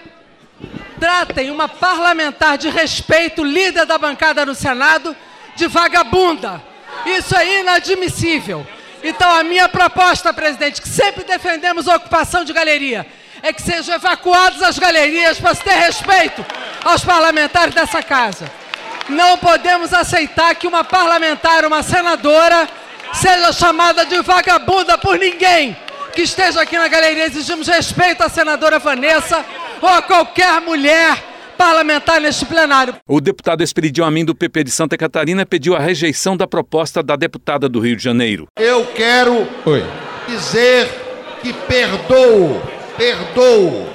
tratem 1.01 1.49
uma 1.49 1.67
parlamentar 1.67 2.59
de 2.59 2.69
respeito, 2.69 3.43
líder 3.43 3.87
da 3.87 3.97
bancada 3.97 4.45
no 4.45 4.53
Senado, 4.53 5.17
de 5.55 5.67
vagabunda. 5.67 6.61
Isso 7.07 7.35
é 7.35 7.61
inadmissível. 7.61 8.67
Então, 9.03 9.33
a 9.33 9.43
minha 9.43 9.67
proposta, 9.67 10.31
presidente, 10.31 10.79
que 10.79 10.87
sempre 10.87 11.23
defendemos 11.23 11.87
a 11.87 11.95
ocupação 11.95 12.43
de 12.43 12.53
galeria, 12.53 13.07
é 13.41 13.51
que 13.51 13.63
sejam 13.63 13.95
evacuadas 13.95 14.61
as 14.61 14.77
galerias 14.77 15.39
para 15.39 15.55
se 15.55 15.63
ter 15.63 15.73
respeito 15.73 16.45
aos 16.85 17.03
parlamentares 17.03 17.73
dessa 17.73 18.03
casa. 18.03 18.45
Não 19.09 19.39
podemos 19.39 19.91
aceitar 19.95 20.53
que 20.53 20.67
uma 20.67 20.83
parlamentar, 20.83 21.65
uma 21.65 21.81
senadora, 21.81 22.69
seja 23.13 23.51
chamada 23.51 24.05
de 24.05 24.21
vagabunda 24.21 24.99
por 24.99 25.17
ninguém 25.17 25.75
que 26.13 26.21
esteja 26.21 26.61
aqui 26.61 26.77
na 26.77 26.87
galeria. 26.87 27.25
Exigimos 27.25 27.67
respeito 27.67 28.21
à 28.21 28.29
senadora 28.29 28.77
Vanessa 28.77 29.43
ou 29.81 29.89
a 29.89 30.01
qualquer 30.01 30.61
mulher 30.61 31.17
parlamentar 31.57 32.19
neste 32.19 32.45
plenário. 32.45 32.95
O 33.07 33.21
deputado 33.21 33.63
Esperidião 33.63 34.07
Amin 34.07 34.25
do 34.25 34.33
PP 34.33 34.63
de 34.63 34.71
Santa 34.71 34.97
Catarina 34.97 35.45
pediu 35.45 35.75
a 35.75 35.79
rejeição 35.79 36.35
da 36.35 36.47
proposta 36.47 37.03
da 37.03 37.15
deputada 37.15 37.67
do 37.67 37.79
Rio 37.79 37.95
de 37.95 38.03
Janeiro. 38.03 38.47
Eu 38.57 38.85
quero 38.95 39.47
Oi. 39.65 39.83
dizer 40.27 40.89
que 41.41 41.53
perdoo, 41.53 42.61
perdoo, 42.97 43.87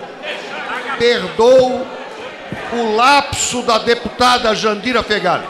perdoo 0.98 1.86
o 2.72 2.94
lapso 2.94 3.62
da 3.62 3.78
deputada 3.78 4.54
Jandira 4.54 5.02
Fegali. 5.02 5.46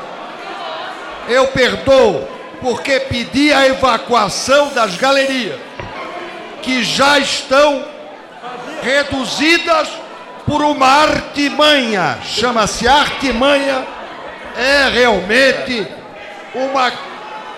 Eu 1.28 1.48
perdoo 1.48 2.26
porque 2.60 3.00
pedi 3.00 3.52
a 3.52 3.66
evacuação 3.66 4.72
das 4.72 4.96
galerias, 4.96 5.58
que 6.62 6.82
já 6.82 7.18
estão 7.18 7.84
reduzidas 8.82 9.88
por 10.46 10.62
uma 10.62 10.86
artimanha, 10.86 12.18
chama-se 12.24 12.86
artimanha, 12.86 13.84
é 14.56 14.88
realmente 14.88 15.86
uma 16.54 16.92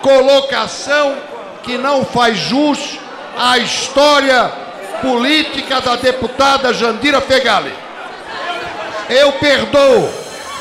colocação 0.01 1.15
que 1.61 1.77
não 1.77 2.03
faz 2.03 2.37
jus 2.39 2.97
à 3.37 3.59
história 3.59 4.51
política 5.01 5.79
da 5.79 5.95
deputada 5.95 6.73
Jandira 6.73 7.21
Fegali. 7.21 7.73
Eu 9.07 9.33
perdoo, 9.33 10.11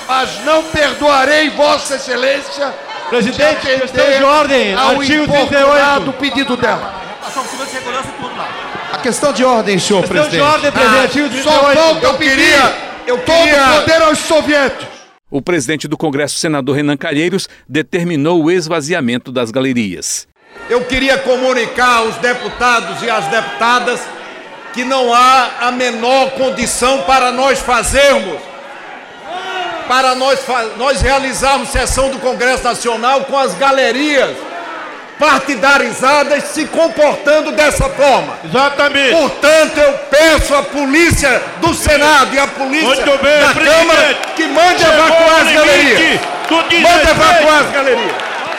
mas 0.07 0.45
não 0.45 0.65
perdoarei 0.65 1.51
Vossa 1.51 1.97
Excelência 1.97 2.75
Presidente, 3.09 3.67
de 3.67 3.81
questão 3.81 4.05
de 4.05 4.23
ordem, 4.23 4.75
ao 4.75 5.01
artigo 5.01 5.25
importunado 5.25 6.13
38. 6.13 6.19
pedido 6.19 6.57
dela. 6.59 6.95
A 7.27 7.31
questão 9.03 9.33
de 9.33 9.45
ordem, 9.45 9.79
senhor 9.79 10.01
Questão 10.01 10.17
de 10.23 10.29
presidente. 10.29 10.55
ordem, 10.55 10.73
presidente, 10.73 11.01
artigo 11.01 11.43
Só 11.43 11.59
38. 11.59 11.81
falta 11.81 12.07
eu 12.07 12.15
queria, 12.19 12.75
eu 13.07 13.19
todo 13.19 13.81
poder 13.81 14.03
aos 14.03 14.19
soviéticos. 14.19 14.99
O 15.31 15.43
presidente 15.43 15.87
do 15.87 15.97
Congresso, 15.97 16.39
senador 16.39 16.77
Renan 16.77 16.97
Calheiros, 16.97 17.49
determinou 17.69 18.43
o 18.45 18.51
esvaziamento 18.51 19.31
das 19.31 19.51
galerias. 19.51 20.27
Eu 20.71 20.85
queria 20.85 21.19
comunicar 21.19 21.99
aos 21.99 22.17
deputados 22.17 23.03
e 23.03 23.11
às 23.11 23.27
deputadas 23.27 24.01
que 24.73 24.85
não 24.85 25.13
há 25.13 25.51
a 25.63 25.73
menor 25.73 26.31
condição 26.33 27.03
para 27.03 27.31
nós 27.31 27.59
fazermos, 27.59 28.39
para 29.87 30.15
nós, 30.15 30.41
nós 30.77 31.01
realizarmos 31.01 31.71
sessão 31.71 32.11
do 32.11 32.19
Congresso 32.19 32.65
Nacional 32.65 33.25
com 33.25 33.39
as 33.39 33.55
galerias 33.55 34.37
partidarizadas 35.19 36.45
se 36.45 36.65
comportando 36.67 37.53
dessa 37.53 37.89
forma. 37.91 38.35
Exatamente. 38.45 39.11
Portanto, 39.11 39.79
eu 39.79 39.93
peço 40.11 40.55
à 40.55 40.63
polícia 40.63 41.43
do 41.61 41.75
Senado 41.75 42.35
e 42.35 42.39
à 42.39 42.47
polícia 42.47 42.87
Muito 43.07 43.23
bem, 43.23 43.41
da. 43.41 43.55
Câmara 43.55 44.15
que 44.37 44.47
mande 44.47 44.79
Chegou 44.79 44.95
evacuar 44.95 45.29
o 45.29 45.37
as 45.37 45.43
limite 45.43 45.55
galerias. 45.55 46.21
do 46.49 46.55
Mande 46.57 47.11
evacuar 47.11 47.61
as 47.65 47.71
galerias. 47.73 48.13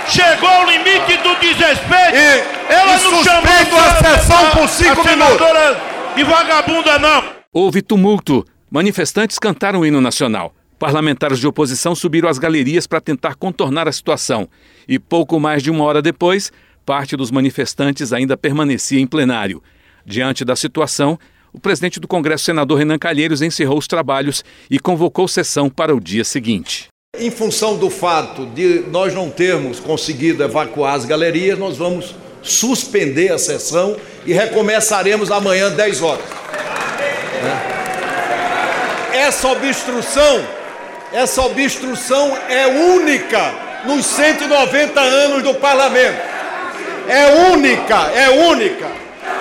Chegou 0.08 0.50
o 0.50 0.66
limite 0.66 1.18
do 1.18 1.36
desrespeito. 1.36 2.16
E- 2.16 2.74
Ela 2.74 2.98
e 2.98 3.04
não 3.04 3.24
chamou 3.24 3.44
suspendo 3.44 3.78
a 3.78 3.96
sessão 4.04 4.50
por 4.51 4.68
cinco 4.70 5.01
a 5.01 5.04
senadora 5.04 5.78
de 6.16 6.24
vagabunda, 6.24 6.98
não. 7.00 7.24
Houve 7.54 7.82
tumulto. 7.82 8.46
Manifestantes 8.72 9.39
cantaram 9.39 9.80
o 9.80 9.86
hino 9.86 10.00
nacional. 10.01 10.54
Parlamentares 10.80 11.40
de 11.40 11.46
oposição 11.46 11.94
subiram 11.94 12.30
às 12.30 12.40
galerias 12.40 12.88
para 12.88 13.02
tentar 13.02 13.36
contornar 13.36 13.88
a 13.88 13.92
situação. 13.92 14.48
E 14.88 14.98
pouco 14.98 15.38
mais 15.38 15.62
de 15.62 15.70
uma 15.70 15.84
hora 15.84 16.02
depois, 16.02 16.54
parte 16.86 17.18
dos 17.18 17.30
manifestantes 17.30 18.14
ainda 18.14 18.38
permanecia 18.38 19.00
em 19.00 19.06
plenário. 19.06 19.62
Diante 20.06 20.46
da 20.46 20.56
situação, 20.56 21.20
o 21.52 21.60
presidente 21.60 22.00
do 22.00 22.08
Congresso, 22.08 22.46
senador 22.46 22.78
Renan 22.78 22.98
Calheiros, 22.98 23.42
encerrou 23.42 23.78
os 23.78 23.88
trabalhos 23.88 24.44
e 24.72 24.80
convocou 24.80 25.28
sessão 25.28 25.70
para 25.70 25.94
o 25.94 26.00
dia 26.00 26.24
seguinte. 26.24 26.88
Em 27.18 27.30
função 27.30 27.78
do 27.78 27.90
fato 27.90 28.46
de 28.46 28.86
nós 28.90 29.14
não 29.14 29.30
termos 29.30 29.80
conseguido 29.80 30.44
evacuar 30.44 30.94
as 30.94 31.06
galerias, 31.06 31.60
nós 31.60 31.76
vamos 31.76 32.16
suspender 32.42 33.34
a 33.34 33.38
sessão 33.38 33.98
e 34.26 34.32
recomeçaremos 34.32 35.30
amanhã 35.30 35.70
10 35.72 36.02
horas. 36.02 36.26
Né? 37.44 37.80
Essa 39.14 39.50
obstrução, 39.50 40.46
essa 41.12 41.42
obstrução 41.42 42.38
é 42.48 42.68
única 42.68 43.54
nos 43.86 44.06
190 44.06 45.00
anos 45.00 45.44
do 45.44 45.56
parlamento. 45.56 46.20
É 47.08 47.51
única, 47.51 47.96
é 48.13 48.30
única. 48.30 48.88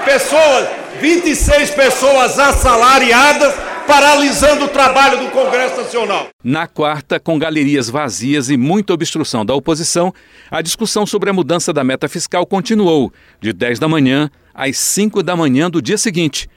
Pessoas, 0.04 0.68
26 1.00 1.70
pessoas 1.70 2.38
assalariadas 2.38 3.54
paralisando 3.86 4.66
o 4.66 4.68
trabalho 4.68 5.18
do 5.18 5.30
Congresso 5.30 5.78
Nacional. 5.78 6.28
Na 6.44 6.66
quarta, 6.66 7.18
com 7.18 7.38
galerias 7.38 7.88
vazias 7.88 8.50
e 8.50 8.56
muita 8.56 8.92
obstrução 8.92 9.44
da 9.44 9.54
oposição, 9.54 10.12
a 10.50 10.60
discussão 10.60 11.06
sobre 11.06 11.30
a 11.30 11.32
mudança 11.32 11.72
da 11.72 11.82
meta 11.82 12.08
fiscal 12.08 12.44
continuou, 12.46 13.12
de 13.40 13.52
10 13.52 13.78
da 13.78 13.88
manhã 13.88 14.30
às 14.54 14.76
5 14.76 15.22
da 15.22 15.34
manhã 15.34 15.70
do 15.70 15.80
dia 15.80 15.96
seguinte. 15.96 16.48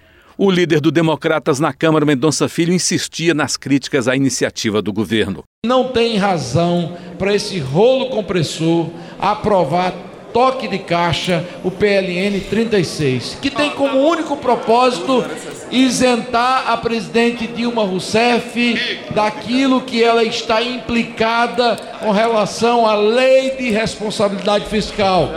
O 0.44 0.50
líder 0.50 0.82
do 0.82 0.90
Democratas 0.90 1.60
na 1.60 1.72
Câmara, 1.72 2.04
Mendonça 2.04 2.50
Filho, 2.50 2.74
insistia 2.74 3.32
nas 3.32 3.56
críticas 3.56 4.08
à 4.08 4.16
iniciativa 4.16 4.82
do 4.82 4.92
governo. 4.92 5.44
Não 5.64 5.90
tem 5.90 6.18
razão 6.18 6.98
para 7.20 7.36
esse 7.36 7.60
rolo 7.60 8.10
compressor 8.10 8.90
aprovar 9.20 9.94
toque 10.34 10.68
de 10.68 10.80
caixa 10.80 11.44
o 11.64 11.72
PLN 11.72 12.40
36, 12.50 13.38
que 13.42 13.50
tem 13.50 13.72
como 13.72 14.00
único 14.00 14.38
propósito 14.38 15.24
isentar 15.72 16.70
a 16.70 16.78
presidente 16.78 17.48
Dilma 17.48 17.84
Rousseff 17.84 19.02
daquilo 19.12 19.82
que 19.82 20.04
ela 20.04 20.24
está 20.24 20.62
implicada 20.62 21.78
com 22.00 22.12
relação 22.12 22.86
à 22.86 22.96
lei 22.96 23.52
de 23.52 23.70
responsabilidade 23.70 24.66
fiscal. 24.66 25.30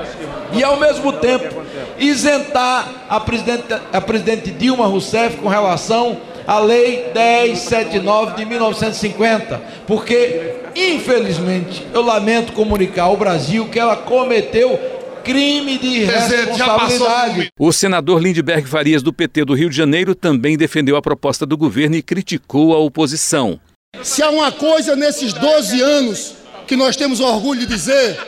E 0.53 0.63
ao 0.63 0.79
mesmo 0.79 1.13
tempo 1.13 1.63
isentar 1.99 2.89
a 3.09 3.21
presidente, 3.21 3.65
a 3.93 4.01
presidente 4.01 4.51
Dilma 4.51 4.87
Rousseff 4.87 5.37
com 5.37 5.49
relação 5.49 6.17
à 6.47 6.59
lei 6.59 7.11
1079 7.15 8.37
de 8.37 8.45
1950, 8.45 9.63
porque 9.87 10.57
infelizmente 10.75 11.87
eu 11.93 12.03
lamento 12.03 12.53
comunicar 12.53 13.05
ao 13.05 13.17
Brasil 13.17 13.69
que 13.69 13.79
ela 13.79 13.97
cometeu 13.97 14.79
crime 15.25 15.79
de 15.79 16.05
responsabilidade. 16.05 17.49
O 17.59 17.73
senador 17.73 18.23
Lindbergh 18.23 18.69
Farias, 18.69 19.03
do 19.03 19.13
PT 19.13 19.45
do 19.47 19.55
Rio 19.55 19.71
de 19.71 19.77
Janeiro, 19.77 20.15
também 20.15 20.57
defendeu 20.57 20.97
a 20.97 21.03
proposta 21.03 21.47
do 21.47 21.57
governo 21.57 21.97
e 21.97 22.03
criticou 22.03 22.75
a 22.75 22.79
oposição. 22.79 23.59
Se 24.03 24.23
há 24.23 24.29
uma 24.29 24.53
coisa 24.53 24.95
nesses 24.95 25.33
12 25.33 25.81
anos 25.81 26.35
que 26.67 26.77
nós 26.77 26.95
temos 26.97 27.21
orgulho 27.21 27.61
de 27.61 27.67
dizer, 27.67 28.19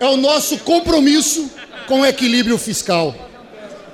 é 0.00 0.06
o 0.06 0.16
nosso 0.16 0.58
compromisso 0.58 1.48
com 1.86 2.00
o 2.00 2.06
equilíbrio 2.06 2.58
fiscal. 2.58 3.14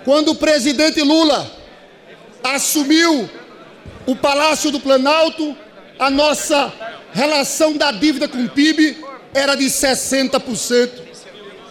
Quando 0.04 0.30
o 0.30 0.34
presidente 0.34 1.02
Lula 1.02 1.50
assumiu 2.42 3.28
o 4.06 4.16
Palácio 4.16 4.70
do 4.70 4.80
Planalto, 4.80 5.56
a 5.98 6.10
nossa 6.10 6.72
relação 7.12 7.76
da 7.76 7.90
dívida 7.90 8.28
com 8.28 8.44
o 8.44 8.48
PIB 8.48 8.96
era 9.34 9.54
de 9.54 9.64
60%. 9.66 10.90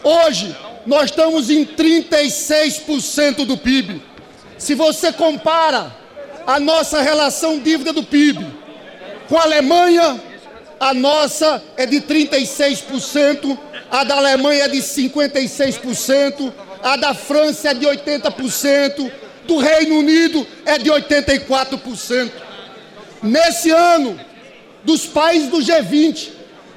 Hoje, 0.03 0.55
nós 0.85 1.05
estamos 1.05 1.49
em 1.49 1.65
36% 1.65 3.45
do 3.45 3.57
PIB. 3.57 4.01
Se 4.57 4.73
você 4.73 5.11
compara 5.11 5.95
a 6.45 6.59
nossa 6.59 7.01
relação 7.01 7.59
dívida 7.59 7.91
do 7.91 8.03
PIB 8.03 8.45
com 9.27 9.37
a 9.37 9.43
Alemanha, 9.43 10.21
a 10.79 10.93
nossa 10.93 11.61
é 11.75 11.85
de 11.85 12.01
36%, 12.01 13.57
a 13.91 14.03
da 14.03 14.15
Alemanha 14.15 14.65
é 14.65 14.67
de 14.67 14.77
56%, 14.77 16.53
a 16.81 16.95
da 16.95 17.13
França 17.13 17.69
é 17.69 17.73
de 17.73 17.85
80%, 17.85 19.11
do 19.47 19.57
Reino 19.57 19.99
Unido 19.99 20.45
é 20.65 20.77
de 20.77 20.89
84%. 20.89 22.31
Nesse 23.23 23.71
ano, 23.71 24.19
dos 24.83 25.05
países 25.05 25.49
do 25.49 25.57
G20, 25.57 26.29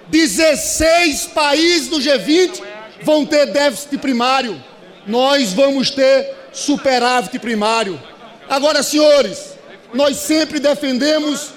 16 0.09 1.27
países 1.27 1.89
do 1.89 1.99
G20 1.99 2.63
vão 3.03 3.27
ter 3.27 3.47
déficit 3.47 3.99
primário. 3.99 4.63
Nós 5.07 5.53
vamos 5.53 5.91
ter 5.91 6.35
superávit 6.53 7.39
primário. 7.39 8.01
Agora, 8.49 8.83
senhores, 8.83 9.55
nós 9.95 10.17
sempre 10.17 10.59
defendemos 10.59 11.51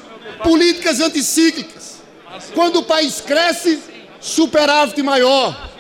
políticas 0.43 0.99
anticíclicas. 0.99 2.02
Quando 2.54 2.80
o 2.80 2.84
país 2.84 3.21
cresce, 3.21 3.80
superávit 4.19 5.02
maior. 5.02 5.71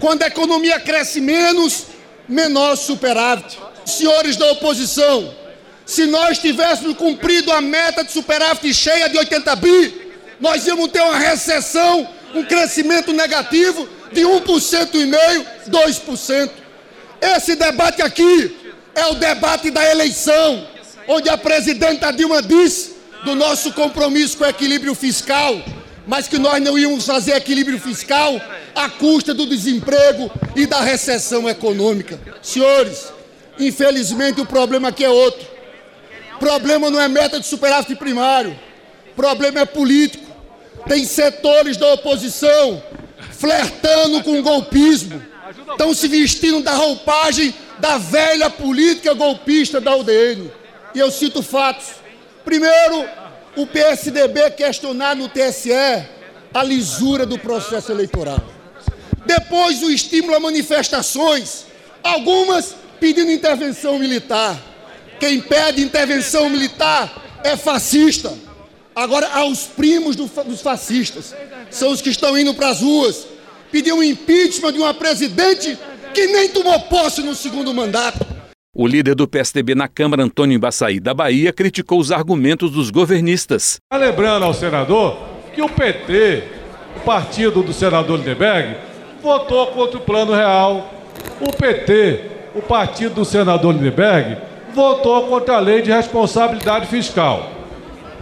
Quando 0.00 0.22
a 0.22 0.26
economia 0.26 0.78
cresce 0.80 1.20
menos, 1.20 1.86
menor 2.28 2.76
superávit. 2.76 3.58
Senhores 3.86 4.36
da 4.36 4.50
oposição, 4.50 5.32
se 5.86 6.04
nós 6.06 6.38
tivéssemos 6.38 6.96
cumprido 6.96 7.52
a 7.52 7.60
meta 7.60 8.02
de 8.02 8.10
superávit 8.10 8.74
cheia 8.74 9.08
de 9.08 9.16
80 9.16 9.56
bi, 9.56 10.12
nós 10.40 10.66
íamos 10.66 10.90
ter 10.90 11.00
uma 11.00 11.16
recessão, 11.16 12.08
um 12.34 12.44
crescimento 12.44 13.12
negativo 13.12 13.88
de 14.12 14.22
1,5%, 14.22 15.46
2%. 15.68 16.50
Esse 17.20 17.54
debate 17.54 18.02
aqui 18.02 18.56
é 18.94 19.06
o 19.06 19.14
debate 19.14 19.70
da 19.70 19.88
eleição, 19.88 20.66
onde 21.06 21.28
a 21.28 21.38
presidenta 21.38 22.12
Dilma 22.12 22.42
disse 22.42 22.96
do 23.24 23.34
nosso 23.34 23.72
compromisso 23.72 24.36
com 24.36 24.44
o 24.44 24.48
equilíbrio 24.48 24.94
fiscal, 24.94 25.62
mas 26.06 26.26
que 26.26 26.38
nós 26.38 26.62
não 26.62 26.76
íamos 26.76 27.06
fazer 27.06 27.32
equilíbrio 27.36 27.78
fiscal 27.78 28.40
à 28.74 28.88
custa 28.88 29.32
do 29.32 29.46
desemprego 29.46 30.30
e 30.54 30.66
da 30.66 30.80
recessão 30.80 31.48
econômica. 31.48 32.18
Senhores, 32.42 33.15
infelizmente 33.58 34.40
o 34.40 34.46
problema 34.46 34.88
aqui 34.88 35.04
é 35.04 35.08
outro. 35.08 35.46
Problema 36.38 36.90
não 36.90 37.00
é 37.00 37.08
meta 37.08 37.40
de 37.40 37.46
superávit 37.46 37.96
primário, 37.96 38.58
problema 39.14 39.60
é 39.60 39.64
político. 39.64 40.24
Tem 40.86 41.04
setores 41.04 41.76
da 41.76 41.92
oposição 41.94 42.82
flertando 43.32 44.22
com 44.22 44.38
o 44.38 44.42
golpismo, 44.42 45.22
estão 45.70 45.92
se 45.94 46.08
vestindo 46.08 46.62
da 46.62 46.72
roupagem 46.72 47.54
da 47.78 47.98
velha 47.98 48.48
política 48.48 49.14
golpista 49.14 49.80
da 49.80 49.94
UDN. 49.94 50.50
E 50.94 50.98
eu 50.98 51.10
cito 51.10 51.42
fatos. 51.42 51.86
Primeiro, 52.44 53.04
o 53.56 53.66
PSDB 53.66 54.50
questionar 54.50 55.16
no 55.16 55.28
TSE 55.28 55.72
a 56.54 56.62
lisura 56.62 57.26
do 57.26 57.38
processo 57.38 57.92
eleitoral. 57.92 58.42
Depois, 59.26 59.82
o 59.82 59.90
estímulo 59.90 60.36
a 60.36 60.40
manifestações, 60.40 61.66
algumas 62.02 62.74
pedindo 63.00 63.30
intervenção 63.30 63.98
militar. 63.98 64.56
Quem 65.18 65.40
pede 65.40 65.82
intervenção 65.82 66.48
militar 66.50 67.40
é 67.44 67.56
fascista. 67.56 68.32
Agora, 68.94 69.28
aos 69.34 69.64
primos 69.64 70.16
do, 70.16 70.26
dos 70.44 70.60
fascistas, 70.60 71.34
são 71.70 71.90
os 71.90 72.00
que 72.00 72.10
estão 72.10 72.36
indo 72.36 72.54
para 72.54 72.70
as 72.70 72.80
ruas 72.80 73.26
pedir 73.70 73.92
um 73.92 74.02
impeachment 74.02 74.72
de 74.72 74.78
uma 74.78 74.94
presidente 74.94 75.78
que 76.14 76.26
nem 76.28 76.48
tomou 76.48 76.80
posse 76.80 77.22
no 77.22 77.34
segundo 77.34 77.74
mandato. 77.74 78.24
O 78.74 78.86
líder 78.86 79.14
do 79.14 79.26
PSDB 79.26 79.74
na 79.74 79.88
Câmara, 79.88 80.22
Antônio 80.22 80.56
Embaçaí, 80.56 81.00
da 81.00 81.14
Bahia, 81.14 81.52
criticou 81.52 81.98
os 81.98 82.12
argumentos 82.12 82.70
dos 82.70 82.90
governistas. 82.90 83.76
Tá 83.90 83.96
lembrando 83.96 84.44
ao 84.44 84.52
senador 84.52 85.18
que 85.54 85.62
o 85.62 85.68
PT, 85.68 86.44
o 86.96 87.00
partido 87.00 87.62
do 87.62 87.72
senador 87.72 88.18
Lindenberg, 88.18 88.76
votou 89.22 89.68
contra 89.68 89.96
o 89.96 90.02
Plano 90.02 90.34
Real. 90.34 90.92
O 91.40 91.50
PT, 91.56 92.35
o 92.56 92.62
partido 92.62 93.16
do 93.16 93.24
senador 93.24 93.74
Lindenberg, 93.74 94.38
votou 94.74 95.26
contra 95.26 95.56
a 95.56 95.60
lei 95.60 95.82
de 95.82 95.92
responsabilidade 95.92 96.86
fiscal. 96.86 97.50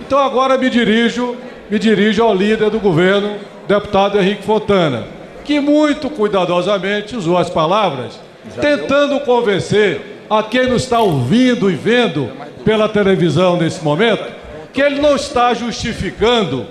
Então 0.01 0.19
agora 0.19 0.59
me 0.59 0.69
dirijo, 0.69 1.37
me 1.71 1.79
dirijo 1.79 2.23
ao 2.23 2.35
líder 2.35 2.69
do 2.69 2.81
governo, 2.81 3.37
deputado 3.69 4.19
Henrique 4.19 4.43
Fontana, 4.43 5.05
que 5.45 5.61
muito 5.61 6.11
cuidadosamente 6.11 7.17
usou 7.17 7.39
as 7.39 7.49
palavras, 7.49 8.19
tentando 8.61 9.21
convencer 9.21 10.25
a 10.29 10.43
quem 10.43 10.69
nos 10.69 10.83
está 10.83 10.99
ouvindo 10.99 11.71
e 11.71 11.75
vendo 11.75 12.29
pela 12.65 12.89
televisão 12.89 13.57
nesse 13.57 13.85
momento, 13.85 14.25
que 14.73 14.83
ele 14.83 15.01
não 15.01 15.15
está 15.15 15.55
justificando 15.55 16.67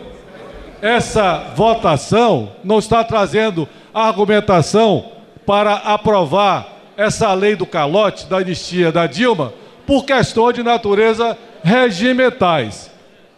essa 0.81 1.53
votação, 1.55 2.51
não 2.61 2.79
está 2.79 3.05
trazendo 3.05 3.69
argumentação 3.93 5.05
para 5.45 5.75
aprovar 5.75 6.72
essa 6.97 7.33
lei 7.33 7.55
do 7.55 7.65
calote, 7.65 8.27
da 8.27 8.37
anistia 8.37 8.91
da 8.91 9.07
Dilma, 9.07 9.53
por 9.85 10.05
questões 10.05 10.55
de 10.55 10.63
natureza 10.63 11.37
regimentais. 11.63 12.91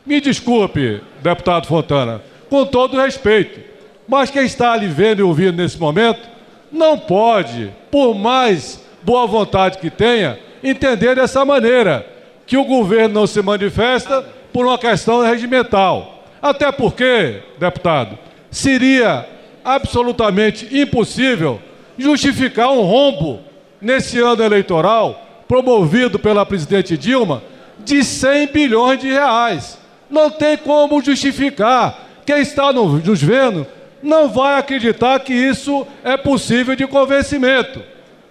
Me 0.05 0.21
desculpe, 0.21 1.01
deputado 1.21 1.67
Fontana, 1.67 2.21
com 2.49 2.65
todo 2.65 2.99
respeito, 2.99 3.59
mas 4.07 4.29
quem 4.29 4.43
está 4.43 4.73
ali 4.73 4.87
vendo 4.87 5.19
e 5.19 5.23
ouvindo 5.23 5.57
nesse 5.57 5.79
momento 5.79 6.29
não 6.71 6.97
pode, 6.97 7.71
por 7.89 8.13
mais 8.13 8.83
boa 9.01 9.25
vontade 9.25 9.77
que 9.77 9.89
tenha, 9.89 10.39
entender 10.63 11.15
dessa 11.15 11.43
maneira 11.45 12.05
que 12.45 12.57
o 12.57 12.65
governo 12.65 13.13
não 13.13 13.27
se 13.27 13.41
manifesta 13.41 14.23
por 14.53 14.65
uma 14.65 14.77
questão 14.77 15.21
regimental. 15.21 16.23
Até 16.41 16.71
porque, 16.71 17.41
deputado, 17.57 18.17
seria 18.51 19.27
absolutamente 19.63 20.67
impossível 20.77 21.59
justificar 21.97 22.71
um 22.71 22.81
rombo 22.81 23.39
nesse 23.81 24.19
ano 24.19 24.43
eleitoral 24.43 25.21
promovido 25.47 26.17
pela 26.17 26.45
presidente 26.45 26.97
Dilma 26.97 27.43
de 27.79 28.03
100 28.03 28.47
bilhões 28.47 28.99
de 28.99 29.07
reais. 29.07 29.77
Não 30.09 30.29
tem 30.29 30.57
como 30.57 31.01
justificar. 31.01 31.99
Quem 32.25 32.39
está 32.39 32.73
nos 32.73 33.21
vendo 33.21 33.67
não 34.01 34.29
vai 34.29 34.57
acreditar 34.57 35.19
que 35.19 35.33
isso 35.33 35.85
é 36.03 36.15
possível 36.17 36.75
de 36.75 36.87
convencimento. 36.87 37.81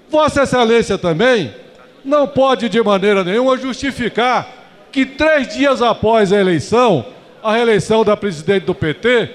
Vossa 0.08 0.42
Excelência 0.42 0.96
também 0.96 1.54
não 2.04 2.26
pode 2.26 2.68
de 2.68 2.82
maneira 2.82 3.24
nenhuma 3.24 3.56
justificar 3.56 4.48
que 4.92 5.04
três 5.04 5.48
dias 5.48 5.82
após 5.82 6.32
a 6.32 6.38
eleição, 6.38 7.04
a 7.42 7.52
reeleição 7.52 8.04
da 8.04 8.16
presidente 8.16 8.66
do 8.66 8.74
PT, 8.74 9.30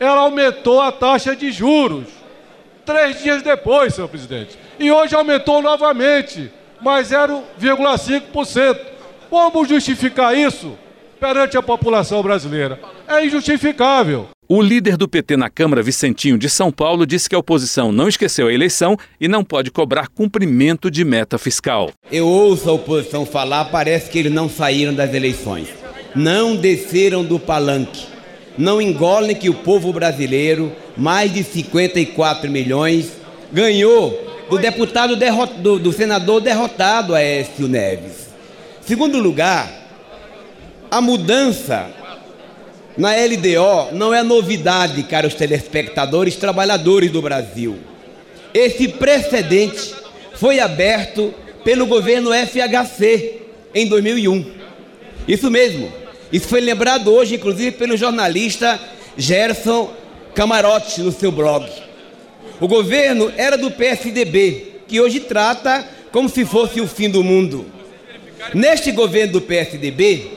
ela 0.00 0.20
aumentou 0.20 0.80
a 0.80 0.90
taxa 0.90 1.36
de 1.36 1.52
juros. 1.52 2.06
Três 2.84 3.22
dias 3.22 3.42
depois, 3.42 3.94
senhor 3.94 4.08
presidente. 4.08 4.58
E 4.78 4.90
hoje 4.92 5.14
aumentou 5.14 5.62
novamente 5.62 6.50
mais 6.80 7.10
0,5%. 7.10 8.78
Como 9.30 9.64
justificar 9.66 10.36
isso 10.36 10.76
perante 11.18 11.56
a 11.56 11.62
população 11.62 12.22
brasileira? 12.22 12.78
É 13.08 13.24
injustificável. 13.24 14.28
O 14.46 14.60
líder 14.60 14.98
do 14.98 15.08
PT 15.08 15.38
na 15.38 15.48
Câmara, 15.48 15.82
Vicentinho 15.82 16.36
de 16.36 16.50
São 16.50 16.70
Paulo, 16.70 17.06
disse 17.06 17.30
que 17.30 17.34
a 17.34 17.38
oposição 17.38 17.90
não 17.90 18.06
esqueceu 18.06 18.48
a 18.48 18.52
eleição 18.52 18.94
e 19.18 19.26
não 19.26 19.42
pode 19.42 19.70
cobrar 19.70 20.08
cumprimento 20.08 20.90
de 20.90 21.02
meta 21.02 21.38
fiscal. 21.38 21.90
Eu 22.12 22.28
ouço 22.28 22.68
a 22.68 22.74
oposição 22.74 23.24
falar, 23.24 23.64
parece 23.66 24.10
que 24.10 24.18
eles 24.18 24.32
não 24.32 24.48
saíram 24.48 24.92
das 24.92 25.14
eleições. 25.14 25.68
Não 26.14 26.54
desceram 26.54 27.24
do 27.24 27.40
palanque. 27.40 28.13
Não 28.56 28.80
engolem 28.80 29.34
que 29.34 29.50
o 29.50 29.54
povo 29.54 29.92
brasileiro, 29.92 30.72
mais 30.96 31.32
de 31.32 31.42
54 31.42 32.50
milhões, 32.50 33.12
ganhou 33.52 34.34
do 34.48 34.58
deputado 34.58 35.16
do, 35.58 35.78
do 35.78 35.92
senador 35.92 36.40
derrotado 36.40 37.14
Aécio 37.14 37.66
Neves. 37.66 38.28
Segundo 38.80 39.18
lugar, 39.18 39.70
a 40.90 41.00
mudança 41.00 41.90
na 42.96 43.10
LDO 43.10 43.92
não 43.92 44.14
é 44.14 44.22
novidade, 44.22 45.02
caros 45.02 45.34
telespectadores, 45.34 46.36
trabalhadores 46.36 47.10
do 47.10 47.20
Brasil. 47.20 47.76
Esse 48.52 48.86
precedente 48.86 49.94
foi 50.34 50.60
aberto 50.60 51.34
pelo 51.64 51.86
governo 51.86 52.30
FHC 52.30 53.40
em 53.74 53.88
2001. 53.88 54.52
Isso 55.26 55.50
mesmo. 55.50 56.03
Isso 56.34 56.48
foi 56.48 56.60
lembrado 56.60 57.14
hoje, 57.14 57.36
inclusive, 57.36 57.70
pelo 57.70 57.96
jornalista 57.96 58.80
Gerson 59.16 59.94
Camarote 60.34 61.00
no 61.00 61.12
seu 61.12 61.30
blog. 61.30 61.64
O 62.60 62.66
governo 62.66 63.32
era 63.36 63.56
do 63.56 63.70
PSDB, 63.70 64.80
que 64.88 65.00
hoje 65.00 65.20
trata 65.20 65.88
como 66.10 66.28
se 66.28 66.44
fosse 66.44 66.80
o 66.80 66.88
fim 66.88 67.08
do 67.08 67.22
mundo. 67.22 67.64
Neste 68.52 68.90
governo 68.90 69.34
do 69.34 69.42
PSDB, 69.42 70.32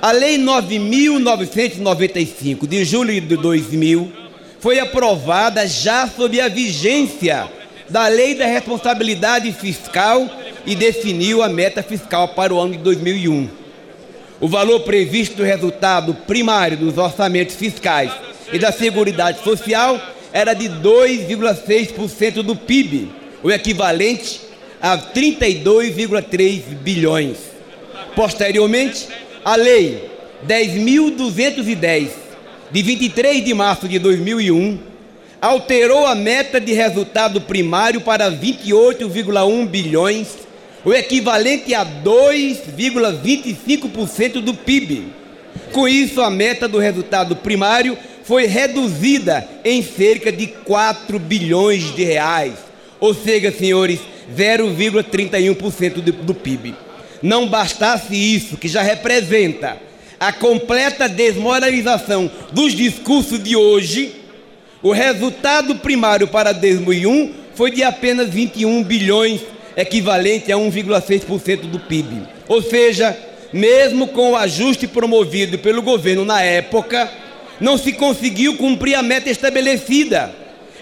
a 0.00 0.10
Lei 0.10 0.38
9.995 0.38 2.66
de 2.66 2.82
julho 2.86 3.20
de 3.20 3.36
2000 3.36 4.10
foi 4.58 4.78
aprovada 4.78 5.66
já 5.66 6.08
sob 6.08 6.40
a 6.40 6.48
vigência 6.48 7.46
da 7.90 8.08
Lei 8.08 8.34
da 8.34 8.46
Responsabilidade 8.46 9.52
Fiscal 9.52 10.30
e 10.64 10.74
definiu 10.74 11.42
a 11.42 11.48
meta 11.50 11.82
fiscal 11.82 12.28
para 12.28 12.54
o 12.54 12.58
ano 12.58 12.72
de 12.72 12.78
2001. 12.78 13.60
O 14.42 14.48
valor 14.48 14.80
previsto 14.80 15.36
do 15.36 15.44
resultado 15.44 16.14
primário 16.26 16.76
dos 16.76 16.98
orçamentos 16.98 17.54
fiscais 17.54 18.10
e 18.52 18.58
da 18.58 18.72
Seguridade 18.72 19.40
Social 19.44 20.02
era 20.32 20.52
de 20.52 20.68
2,6% 20.68 22.42
do 22.42 22.56
PIB, 22.56 23.08
o 23.40 23.52
equivalente 23.52 24.40
a 24.80 24.98
32,3 24.98 26.60
bilhões. 26.82 27.36
Posteriormente, 28.16 29.06
a 29.44 29.54
Lei 29.54 30.10
10.210, 30.44 32.08
de 32.72 32.82
23 32.82 33.44
de 33.44 33.54
março 33.54 33.86
de 33.86 34.00
2001, 34.00 34.76
alterou 35.40 36.04
a 36.04 36.16
meta 36.16 36.60
de 36.60 36.72
resultado 36.72 37.40
primário 37.42 38.00
para 38.00 38.28
28,1 38.28 39.68
bilhões, 39.68 40.26
o 40.84 40.92
equivalente 40.92 41.74
a 41.74 41.84
2,25% 41.84 44.40
do 44.40 44.54
PIB. 44.54 45.06
Com 45.72 45.88
isso, 45.88 46.20
a 46.20 46.30
meta 46.30 46.68
do 46.68 46.78
resultado 46.78 47.34
primário 47.36 47.96
foi 48.24 48.46
reduzida 48.46 49.48
em 49.64 49.82
cerca 49.82 50.32
de 50.32 50.46
4 50.46 51.18
bilhões 51.18 51.94
de 51.94 52.04
reais, 52.04 52.54
ou 53.00 53.14
seja, 53.14 53.52
senhores, 53.52 54.00
0,31% 54.36 56.00
do, 56.00 56.34
PIB. 56.34 56.74
Não 57.22 57.48
bastasse 57.48 58.14
isso, 58.14 58.56
que 58.56 58.68
já 58.68 58.82
representa 58.82 59.78
a 60.22 60.32
completa 60.32 61.08
desmoralização 61.08 62.30
dos 62.52 62.74
discursos 62.74 63.42
de 63.42 63.56
hoje, 63.56 64.14
o 64.80 64.92
resultado 64.92 65.74
primário 65.76 66.28
para 66.28 66.52
2001 66.52 67.34
foi 67.56 67.72
de 67.72 67.82
apenas 67.82 68.30
21 68.30 68.84
bilhões, 68.84 69.40
equivalente 69.76 70.52
a 70.52 70.56
1,6% 70.56 71.62
do 71.62 71.78
PIB. 71.78 72.22
Ou 72.48 72.62
seja, 72.62 73.16
mesmo 73.52 74.08
com 74.08 74.32
o 74.32 74.36
ajuste 74.36 74.86
promovido 74.86 75.58
pelo 75.58 75.82
governo 75.82 76.24
na 76.24 76.40
época, 76.42 77.10
não 77.60 77.76
se 77.78 77.92
conseguiu 77.92 78.56
cumprir 78.56 78.94
a 78.94 79.02
meta 79.02 79.30
estabelecida. 79.30 80.34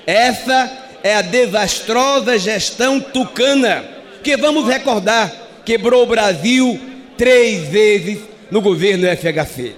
Essa 0.06 0.70
é 1.02 1.14
a 1.14 1.22
desastrosa 1.22 2.38
gestão 2.38 3.00
tucana, 3.00 3.84
que 4.22 4.36
vamos 4.36 4.66
recordar, 4.66 5.32
quebrou 5.64 6.02
o 6.02 6.06
Brasil 6.06 6.78
três 7.16 7.68
vezes 7.68 8.18
no 8.50 8.60
governo 8.60 9.06
FHC. 9.06 9.74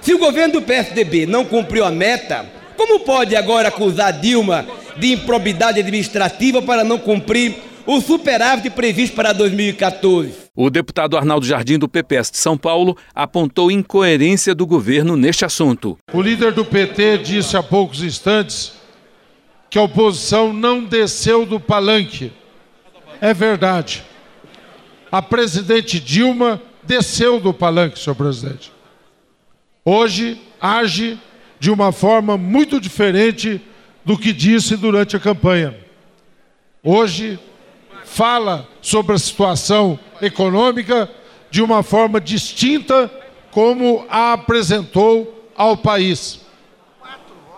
Se 0.00 0.14
o 0.14 0.18
governo 0.18 0.54
do 0.54 0.62
PSDB 0.62 1.26
não 1.26 1.44
cumpriu 1.44 1.84
a 1.84 1.90
meta, 1.90 2.46
como 2.76 3.00
pode 3.00 3.36
agora 3.36 3.68
acusar 3.68 4.12
Dilma 4.18 4.66
de 4.96 5.12
improbidade 5.12 5.80
administrativa 5.80 6.62
para 6.62 6.82
não 6.82 6.98
cumprir 6.98 7.54
o 7.86 8.00
superávit 8.00 8.70
previsto 8.70 9.14
para 9.16 9.32
2014? 9.32 10.32
O 10.54 10.68
deputado 10.70 11.16
Arnaldo 11.16 11.46
Jardim, 11.46 11.78
do 11.78 11.88
PPS 11.88 12.30
de 12.30 12.38
São 12.38 12.56
Paulo, 12.56 12.96
apontou 13.14 13.70
incoerência 13.70 14.54
do 14.54 14.66
governo 14.66 15.16
neste 15.16 15.44
assunto. 15.44 15.96
O 16.12 16.20
líder 16.20 16.52
do 16.52 16.64
PT 16.64 17.18
disse 17.18 17.56
há 17.56 17.62
poucos 17.62 18.02
instantes 18.02 18.72
que 19.70 19.78
a 19.78 19.82
oposição 19.82 20.52
não 20.52 20.84
desceu 20.84 21.46
do 21.46 21.60
palanque. 21.60 22.32
É 23.20 23.32
verdade. 23.32 24.02
a 25.12 25.20
presidente 25.20 25.98
Dilma 25.98 26.60
desceu 26.84 27.40
do 27.40 27.52
palanque, 27.52 27.98
senhor 27.98 28.14
presidente. 28.14 28.72
Hoje 29.84 30.40
age 30.60 31.18
de 31.58 31.70
uma 31.70 31.92
forma 31.92 32.36
muito 32.36 32.80
diferente 32.80 33.60
do 34.04 34.16
que 34.16 34.32
disse 34.32 34.76
durante 34.76 35.16
a 35.16 35.20
campanha. 35.20 35.76
Hoje 36.82 37.38
fala 38.10 38.68
sobre 38.82 39.14
a 39.14 39.18
situação 39.18 39.98
econômica 40.20 41.08
de 41.48 41.62
uma 41.62 41.82
forma 41.82 42.20
distinta 42.20 43.10
como 43.52 44.04
a 44.10 44.32
apresentou 44.32 45.48
ao 45.56 45.76
país. 45.76 46.40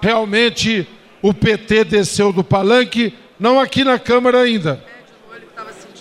Realmente 0.01 0.87
o 1.23 1.33
PT 1.33 1.85
desceu 1.85 2.33
do 2.33 2.45
palanque, 2.45 3.15
não 3.41 3.59
aqui 3.59 3.83
na 3.83 3.99
Câmara 3.99 4.43
ainda, 4.43 4.85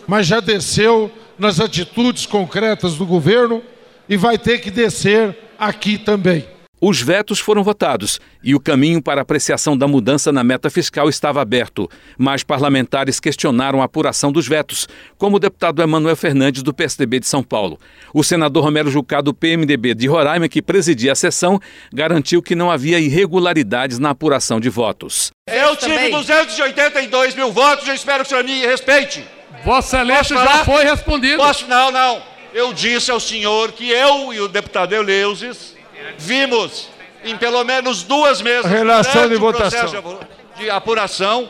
mas 0.05 0.27
já 0.27 0.39
desceu 0.41 1.09
nas 1.39 1.59
atitudes 1.59 2.25
concretas 2.25 2.95
do 2.95 3.05
governo 3.05 3.63
e 4.09 4.17
vai 4.17 4.37
ter 4.37 4.59
que 4.59 4.69
descer 4.69 5.35
aqui 5.57 5.97
também. 5.97 6.45
Os 6.83 6.99
vetos 6.99 7.39
foram 7.39 7.63
votados 7.63 8.19
e 8.43 8.55
o 8.55 8.59
caminho 8.59 9.03
para 9.03 9.21
apreciação 9.21 9.77
da 9.77 9.87
mudança 9.87 10.31
na 10.31 10.43
meta 10.43 10.67
fiscal 10.67 11.07
estava 11.07 11.39
aberto, 11.39 11.87
mas 12.17 12.43
parlamentares 12.43 13.19
questionaram 13.19 13.83
a 13.83 13.85
apuração 13.85 14.31
dos 14.31 14.47
vetos, 14.47 14.87
como 15.15 15.35
o 15.35 15.39
deputado 15.39 15.79
Emanuel 15.83 16.15
Fernandes, 16.15 16.63
do 16.63 16.73
PSDB 16.73 17.19
de 17.19 17.27
São 17.27 17.43
Paulo. 17.43 17.79
O 18.11 18.23
senador 18.23 18.63
Romero 18.63 18.89
Jucá, 18.89 19.21
do 19.21 19.31
PMDB 19.31 19.93
de 19.93 20.07
Roraima, 20.07 20.49
que 20.49 20.59
presidia 20.59 21.11
a 21.11 21.15
sessão, 21.15 21.59
garantiu 21.93 22.41
que 22.41 22.55
não 22.55 22.71
havia 22.71 22.99
irregularidades 22.99 23.99
na 23.99 24.09
apuração 24.09 24.59
de 24.59 24.67
votos. 24.67 25.29
Eu 25.47 25.75
tive 25.75 26.09
282 26.09 27.35
mil 27.35 27.51
votos, 27.51 27.87
eu 27.87 27.93
espero 27.93 28.23
que 28.23 28.25
o 28.25 28.29
senhor 28.29 28.43
me 28.43 28.59
respeite. 28.65 29.23
Vossa 29.63 29.97
Excelência 29.97 30.35
já 30.35 30.65
foi 30.65 30.83
respondido. 30.83 31.37
Posso? 31.37 31.67
Não, 31.67 31.91
não. 31.91 32.23
Eu 32.51 32.73
disse 32.73 33.11
ao 33.11 33.19
senhor 33.19 33.71
que 33.71 33.87
eu 33.87 34.33
e 34.33 34.41
o 34.41 34.47
deputado 34.47 34.93
Eleusis 34.93 35.79
vimos 36.17 36.89
em 37.23 37.37
pelo 37.37 37.63
menos 37.63 38.03
duas 38.03 38.41
mesas 38.41 38.71
relação 38.71 39.29
de 39.29 39.35
votação 39.35 40.19
de, 40.57 40.69
apuração, 40.69 41.49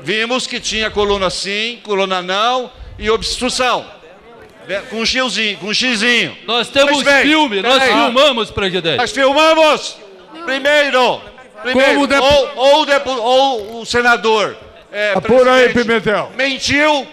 vimos 0.00 0.46
que 0.46 0.60
tinha 0.60 0.90
coluna 0.90 1.30
sim, 1.30 1.80
coluna 1.82 2.22
não 2.22 2.70
e 2.98 3.08
obstrução. 3.10 3.86
Com 4.90 4.96
um 4.96 5.06
xizinho, 5.06 5.56
com 5.58 5.68
um 5.68 5.74
xizinho. 5.74 6.36
Nós 6.46 6.68
temos 6.68 7.02
bem, 7.02 7.22
filme, 7.22 7.62
nós 7.62 7.82
aí, 7.82 7.88
filmamos, 7.88 8.50
presidente. 8.50 8.98
Nós 8.98 9.10
filmamos. 9.10 9.96
Primeiro, 10.44 11.22
primeiro 11.62 12.06
Como 12.06 12.22
ou, 12.22 12.86
ou, 12.86 13.22
ou, 13.22 13.80
o 13.80 13.86
senador 13.86 14.56
é, 14.92 15.12
Apura 15.14 15.54
aí, 15.54 15.72
Pimentel. 15.72 16.32
mentiu 16.36 17.06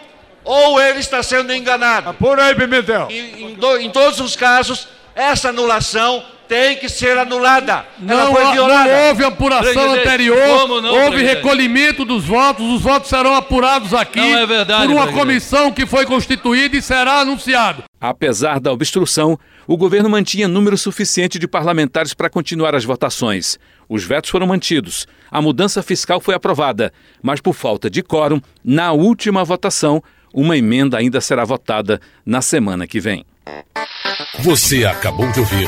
ou 0.44 0.80
ele 0.80 1.00
está 1.00 1.24
sendo 1.24 1.54
enganado. 1.54 2.10
Apura 2.10 2.46
aí, 2.46 2.56
Pimentel. 2.56 3.08
Em, 3.10 3.44
em, 3.44 3.54
do, 3.56 3.78
em 3.78 3.90
todos 3.90 4.20
os 4.20 4.36
casos, 4.36 4.88
essa 5.16 5.50
anulação 5.50 6.24
tem 6.48 6.78
que 6.78 6.88
ser 6.90 7.18
anulada. 7.18 7.86
Não, 8.00 8.20
Ela 8.20 8.32
foi 8.32 8.52
violada. 8.54 8.90
Não 8.90 9.10
houve 9.10 9.24
apuração 9.24 9.94
anterior, 9.94 10.68
não, 10.68 10.94
houve 10.94 11.10
presidente? 11.12 11.36
recolhimento 11.36 12.06
dos 12.06 12.26
votos, 12.26 12.66
os 12.66 12.82
votos 12.82 13.10
serão 13.10 13.34
apurados 13.36 13.94
aqui 13.94 14.20
é 14.20 14.46
verdade, 14.46 14.84
por 14.88 14.92
uma 14.94 15.04
presidente. 15.04 15.20
comissão 15.26 15.72
que 15.72 15.86
foi 15.86 16.06
constituída 16.06 16.78
e 16.78 16.82
será 16.82 17.20
anunciado. 17.20 17.84
Apesar 18.00 18.60
da 18.60 18.72
obstrução, 18.72 19.38
o 19.68 19.76
governo 19.76 20.10
mantinha 20.10 20.48
número 20.48 20.78
suficiente 20.78 21.40
de 21.40 21.48
parlamentares 21.48 22.14
para 22.14 22.30
continuar 22.30 22.76
as 22.76 22.84
votações. 22.86 23.58
Os 23.90 24.04
vetos 24.04 24.30
foram 24.30 24.48
mantidos. 24.48 25.08
A 25.32 25.42
mudança 25.42 25.82
fiscal 25.82 26.20
foi 26.20 26.36
aprovada, 26.36 26.92
mas 27.22 27.42
por 27.42 27.54
falta 27.54 27.90
de 27.90 28.02
quórum, 28.04 28.40
na 28.64 28.92
última 28.92 29.44
votação, 29.44 30.04
uma 30.34 30.58
emenda 30.58 30.98
ainda 30.98 31.22
será 31.22 31.44
votada 31.44 32.00
na 32.26 32.42
semana 32.42 32.86
que 32.86 33.00
vem. 33.00 33.26
Você 34.40 34.86
acabou 34.86 35.32
de 35.32 35.40
ouvir 35.40 35.68